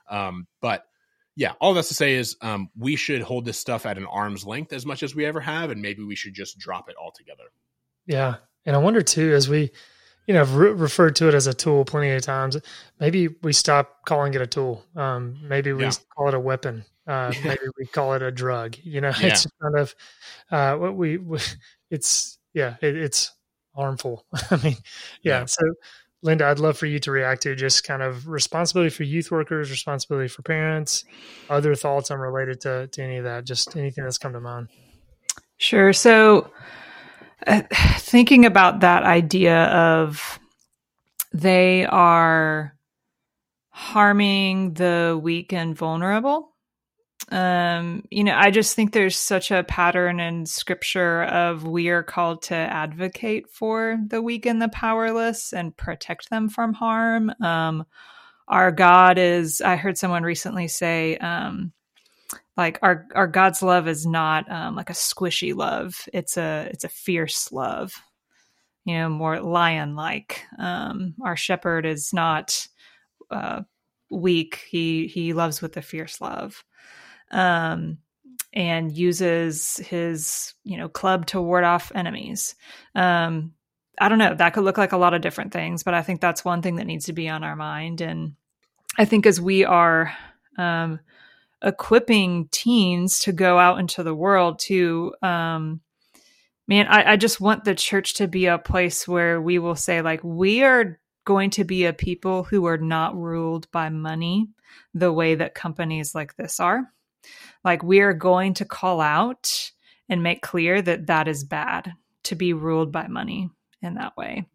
[0.09, 0.85] Um, but
[1.35, 4.45] yeah, all that's to say is um, we should hold this stuff at an arm's
[4.45, 7.45] length as much as we ever have, and maybe we should just drop it altogether.
[8.05, 9.71] Yeah, and I wonder too, as we,
[10.29, 12.55] you know, re- referred to it as a tool plenty of times.
[12.99, 14.85] Maybe we stop calling it a tool.
[14.95, 15.91] Um, maybe we Yeah.
[16.15, 16.85] call it a weapon.
[17.07, 18.75] Uh, Maybe we call it a drug.
[18.83, 19.29] You know, Yeah.
[19.29, 19.95] it's kind of
[20.51, 21.39] uh, what we, we.
[21.89, 23.31] It's yeah, it, it's
[23.75, 24.27] harmful.
[24.51, 24.75] I mean,
[25.23, 25.39] yeah.
[25.39, 25.45] Yeah.
[25.45, 25.63] So,
[26.21, 29.71] Linda, I'd love for you to react to just kind of responsibility for youth workers,
[29.71, 31.05] responsibility for parents,
[31.49, 33.45] other thoughts unrelated to to any of that.
[33.45, 34.67] Just anything that's come to mind.
[35.57, 35.91] Sure.
[35.91, 36.51] So,
[37.97, 40.39] thinking about that idea of
[41.33, 42.75] they are
[43.69, 46.53] harming the weak and vulnerable.
[47.31, 52.01] Um, you know, I just think there's such a pattern in scripture of we are
[52.01, 57.31] called to advocate for the weak and the powerless and protect them from harm.
[57.41, 57.85] Um,
[58.47, 61.71] our God is, I heard someone recently say, um,
[62.57, 66.07] like our our God's love is not um, like a squishy love.
[66.13, 67.93] It's a it's a fierce love.
[68.85, 70.43] You know, more lion like.
[70.57, 72.67] Um, our shepherd is not
[73.31, 73.61] uh,
[74.09, 74.65] weak.
[74.69, 76.63] He he loves with a fierce love,
[77.31, 77.99] um,
[78.53, 82.55] and uses his you know club to ward off enemies.
[82.95, 83.53] Um,
[84.01, 84.33] I don't know.
[84.33, 86.77] That could look like a lot of different things, but I think that's one thing
[86.77, 88.01] that needs to be on our mind.
[88.01, 88.35] And
[88.97, 90.13] I think as we are
[90.57, 90.99] um,
[91.61, 95.81] equipping teens to go out into the world to um
[96.67, 100.01] man I, I just want the church to be a place where we will say
[100.01, 100.99] like we are
[101.29, 104.47] going to be a people who are not ruled by money
[104.95, 106.91] the way that companies like this are.
[107.63, 109.71] Like we are going to call out
[110.09, 111.93] and make clear that that is bad
[112.23, 113.49] to be ruled by money
[113.81, 114.47] in that way.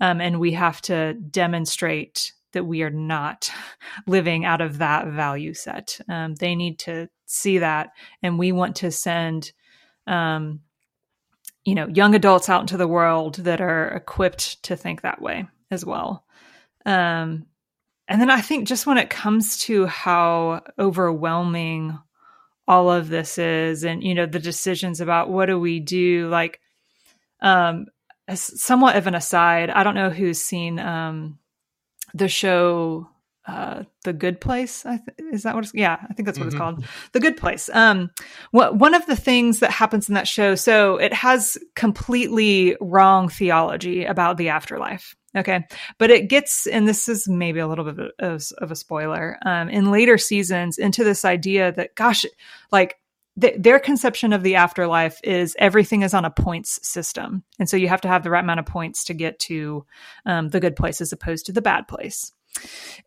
[0.00, 3.50] Um, and we have to demonstrate that we are not
[4.06, 6.00] living out of that value set.
[6.08, 7.90] Um, they need to see that,
[8.22, 9.52] and we want to send,
[10.06, 10.60] um,
[11.64, 15.46] you know, young adults out into the world that are equipped to think that way
[15.70, 16.24] as well.
[16.86, 17.46] Um,
[18.08, 21.98] and then I think just when it comes to how overwhelming
[22.66, 26.60] all of this is, and you know, the decisions about what do we do, like,
[27.40, 27.86] um,
[28.34, 31.38] somewhat of an aside, I don't know who's seen um,
[32.14, 33.08] the show
[33.46, 36.46] uh the good place I th- is that what it's yeah i think that's what
[36.46, 36.52] Mhm.
[36.52, 36.84] it's called.
[37.12, 37.68] The good place.
[37.74, 38.10] Um
[38.52, 43.28] what one of the things that happens in that show so it has completely wrong
[43.28, 45.66] theology about the afterlife okay?
[45.98, 49.68] But it gets and this is maybe a little bit of, of a spoiler um
[49.68, 52.24] in later seasons into this idea that gosh
[52.72, 52.96] like
[53.40, 57.44] th- their conception of the afterlife is everything is on a points system.
[57.58, 59.84] And so you have to have the right amount of points to get to
[60.26, 62.32] um, the good place as opposed to the bad place.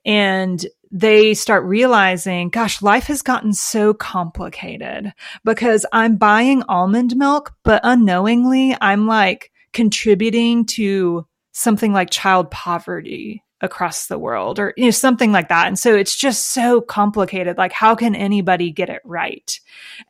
[0.06, 5.14] And they start realizing, gosh, life has gotten so complicated
[5.44, 13.44] because I'm buying almond milk, but unknowingly I'm like contributing to something like child poverty
[13.62, 15.68] across the world or you know something like that.
[15.68, 19.60] And so it's just so complicated like how can anybody get it right?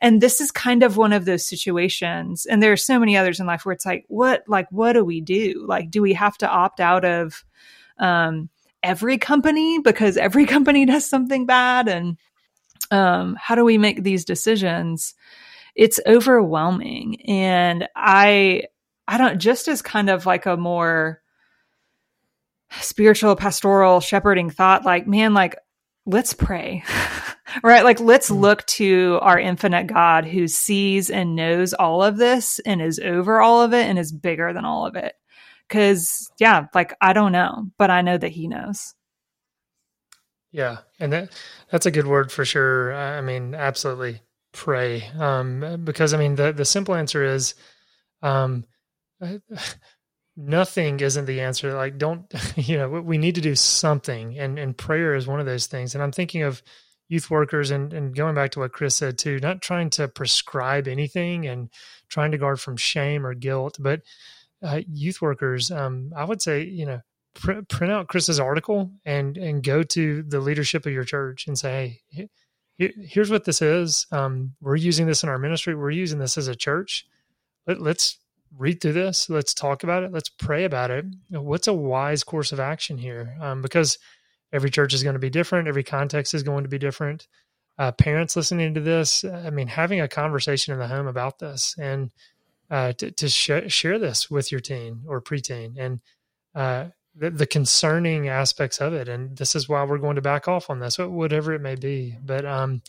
[0.00, 3.40] And this is kind of one of those situations and there are so many others
[3.40, 5.64] in life where it's like what like what do we do?
[5.66, 7.44] Like do we have to opt out of
[7.98, 8.50] um
[8.82, 11.88] every company because every company does something bad?
[11.88, 12.18] And
[12.90, 15.14] um, how do we make these decisions?
[15.74, 17.22] It's overwhelming.
[17.22, 18.64] And i
[19.10, 21.22] i don't just as kind of like a more
[22.80, 25.56] spiritual pastoral shepherding thought like man like
[26.06, 26.82] let's pray
[27.62, 32.60] right like let's look to our infinite god who sees and knows all of this
[32.66, 35.14] and is over all of it and is bigger than all of it
[35.68, 38.94] because yeah like i don't know but i know that he knows
[40.50, 41.32] Yeah, and that
[41.70, 42.94] that's a good word for sure.
[42.94, 45.04] I mean, absolutely pray.
[45.18, 47.54] Um, because I mean, the the simple answer is,
[48.22, 48.64] um,
[50.38, 51.74] nothing isn't the answer.
[51.74, 54.38] Like, don't, you know, we need to do something.
[54.38, 55.94] And, and prayer is one of those things.
[55.94, 56.62] And I'm thinking of
[57.08, 60.86] youth workers and, and going back to what Chris said too, not trying to prescribe
[60.86, 61.70] anything and
[62.08, 64.02] trying to guard from shame or guilt, but
[64.62, 67.00] uh, youth workers, um, I would say, you know,
[67.34, 71.58] pr- print out Chris's article and, and go to the leadership of your church and
[71.58, 72.28] say, Hey,
[72.76, 74.06] here's what this is.
[74.12, 75.74] Um, we're using this in our ministry.
[75.74, 77.06] We're using this as a church.
[77.66, 78.18] Let, let's
[78.56, 79.28] read through this.
[79.28, 80.12] Let's talk about it.
[80.12, 81.04] Let's pray about it.
[81.30, 83.36] What's a wise course of action here?
[83.40, 83.98] Um, because
[84.52, 85.68] every church is going to be different.
[85.68, 87.28] Every context is going to be different.
[87.78, 91.76] Uh, parents listening to this, I mean, having a conversation in the home about this
[91.78, 92.10] and
[92.70, 96.00] uh, to, to sh- share this with your teen or preteen and
[96.54, 96.86] uh,
[97.18, 99.08] the, the, concerning aspects of it.
[99.08, 102.16] And this is why we're going to back off on this, whatever it may be.
[102.24, 102.82] But um,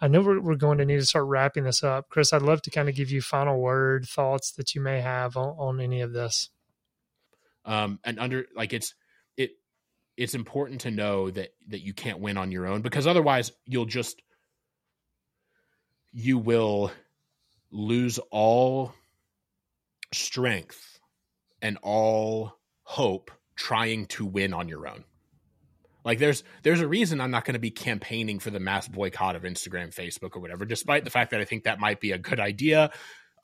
[0.00, 2.08] I know we're, we're, going to need to start wrapping this up.
[2.08, 5.36] Chris, I'd love to kind of give you final word thoughts that you may have
[5.36, 6.50] on, on any of this.
[7.64, 8.94] Um, and under like it's
[9.36, 9.52] it
[10.16, 13.86] it's important to know that that you can't win on your own because otherwise you'll
[13.86, 14.20] just
[16.12, 16.90] you will
[17.70, 18.92] lose all
[20.12, 20.98] strength
[21.62, 25.04] and all hope trying to win on your own.
[26.04, 29.36] Like there's there's a reason I'm not going to be campaigning for the mass boycott
[29.36, 32.18] of Instagram, Facebook, or whatever, despite the fact that I think that might be a
[32.18, 32.90] good idea.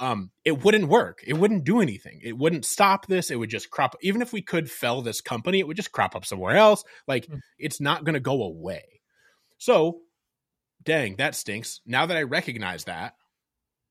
[0.00, 1.24] Um, it wouldn't work.
[1.26, 2.20] It wouldn't do anything.
[2.22, 3.30] It wouldn't stop this.
[3.30, 3.96] It would just crop.
[4.00, 6.84] Even if we could fell this company, it would just crop up somewhere else.
[7.08, 7.40] Like mm.
[7.58, 9.00] it's not going to go away.
[9.58, 10.00] So,
[10.84, 11.80] dang, that stinks.
[11.84, 13.14] Now that I recognize that,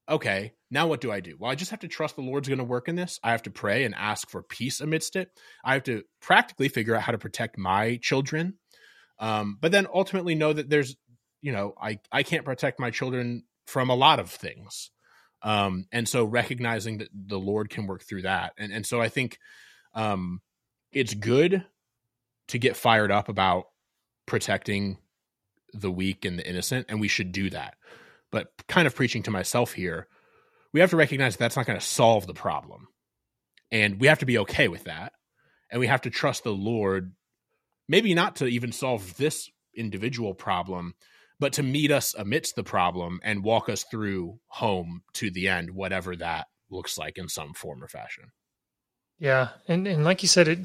[0.10, 1.36] okay, now what do I do?
[1.38, 3.20] Well, I just have to trust the Lord's going to work in this.
[3.24, 5.30] I have to pray and ask for peace amidst it.
[5.64, 8.56] I have to practically figure out how to protect my children.
[9.20, 10.96] Um, but then ultimately know that there's,
[11.42, 14.92] you know, I, I can't protect my children from a lot of things.
[15.42, 18.54] Um, and so recognizing that the Lord can work through that.
[18.58, 19.38] And, and so I think
[19.94, 20.42] um,
[20.92, 21.66] it's good
[22.50, 23.66] to get fired up about
[24.26, 24.98] protecting
[25.74, 27.76] the weak and the innocent, and we should do that
[28.32, 30.08] but kind of preaching to myself here,
[30.74, 32.88] we have to recognize that that's not going to solve the problem.
[33.72, 35.14] And we have to be okay with that.
[35.72, 37.14] And we have to trust the Lord,
[37.88, 40.94] maybe not to even solve this individual problem,
[41.40, 45.72] but to meet us amidst the problem and walk us through home to the end,
[45.72, 48.32] whatever that looks like in some form or fashion.
[49.20, 49.50] Yeah.
[49.68, 50.60] And and like you said, it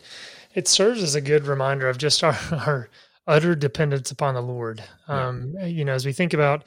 [0.54, 2.88] it serves as a good reminder of just our, our
[3.26, 4.82] utter dependence upon the Lord.
[5.08, 5.66] Um, yeah.
[5.66, 6.64] you know, as we think about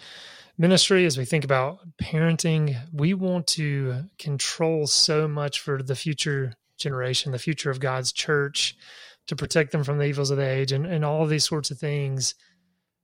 [0.58, 6.54] ministry, as we think about parenting, we want to control so much for the future
[6.78, 8.76] generation, the future of God's church,
[9.28, 11.80] to protect them from the evils of the age and, and all these sorts of
[11.80, 12.36] things.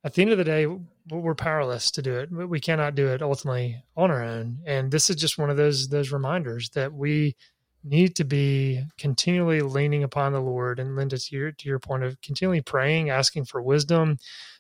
[0.04, 0.68] At the end of the day,
[1.10, 2.32] we're powerless to do it.
[2.32, 4.60] We cannot do it ultimately on our own.
[4.66, 7.36] And this is just one of those those reminders that we
[7.84, 10.80] need to be continually leaning upon the Lord.
[10.80, 14.18] And Linda, to your to your point of continually praying, asking for wisdom,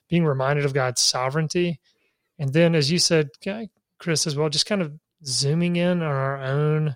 [0.09, 1.79] being reminded of God's sovereignty,
[2.41, 3.29] and then, as you said,
[3.99, 4.91] Chris, as well, just kind of
[5.23, 6.95] zooming in on our own,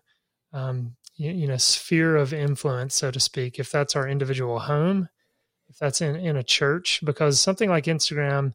[0.54, 3.60] um, you, you, know, sphere of influence, so to speak.
[3.60, 5.08] If that's our individual home,
[5.70, 8.54] if that's in in a church, because something like Instagram,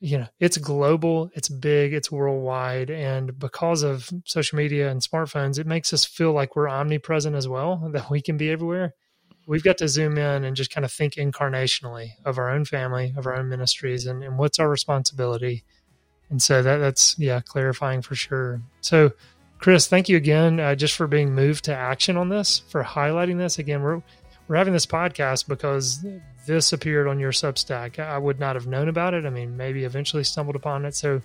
[0.00, 5.58] you know, it's global, it's big, it's worldwide, and because of social media and smartphones,
[5.58, 8.94] it makes us feel like we're omnipresent as well, that we can be everywhere
[9.46, 13.14] we've got to zoom in and just kind of think incarnationally of our own family,
[13.16, 15.62] of our own ministries, and, and what's our responsibility
[16.30, 18.60] and so that that's yeah clarifying for sure.
[18.80, 19.12] So,
[19.58, 23.38] Chris, thank you again uh, just for being moved to action on this, for highlighting
[23.38, 23.58] this.
[23.58, 24.02] Again, we're
[24.48, 26.04] we're having this podcast because
[26.46, 27.98] this appeared on your Substack.
[27.98, 29.26] I would not have known about it.
[29.26, 30.94] I mean, maybe eventually stumbled upon it.
[30.94, 31.20] So,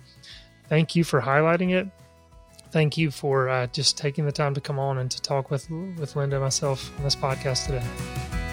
[0.68, 1.88] thank you for highlighting it.
[2.70, 5.68] Thank you for uh, just taking the time to come on and to talk with
[5.98, 8.51] with Linda and myself on this podcast today.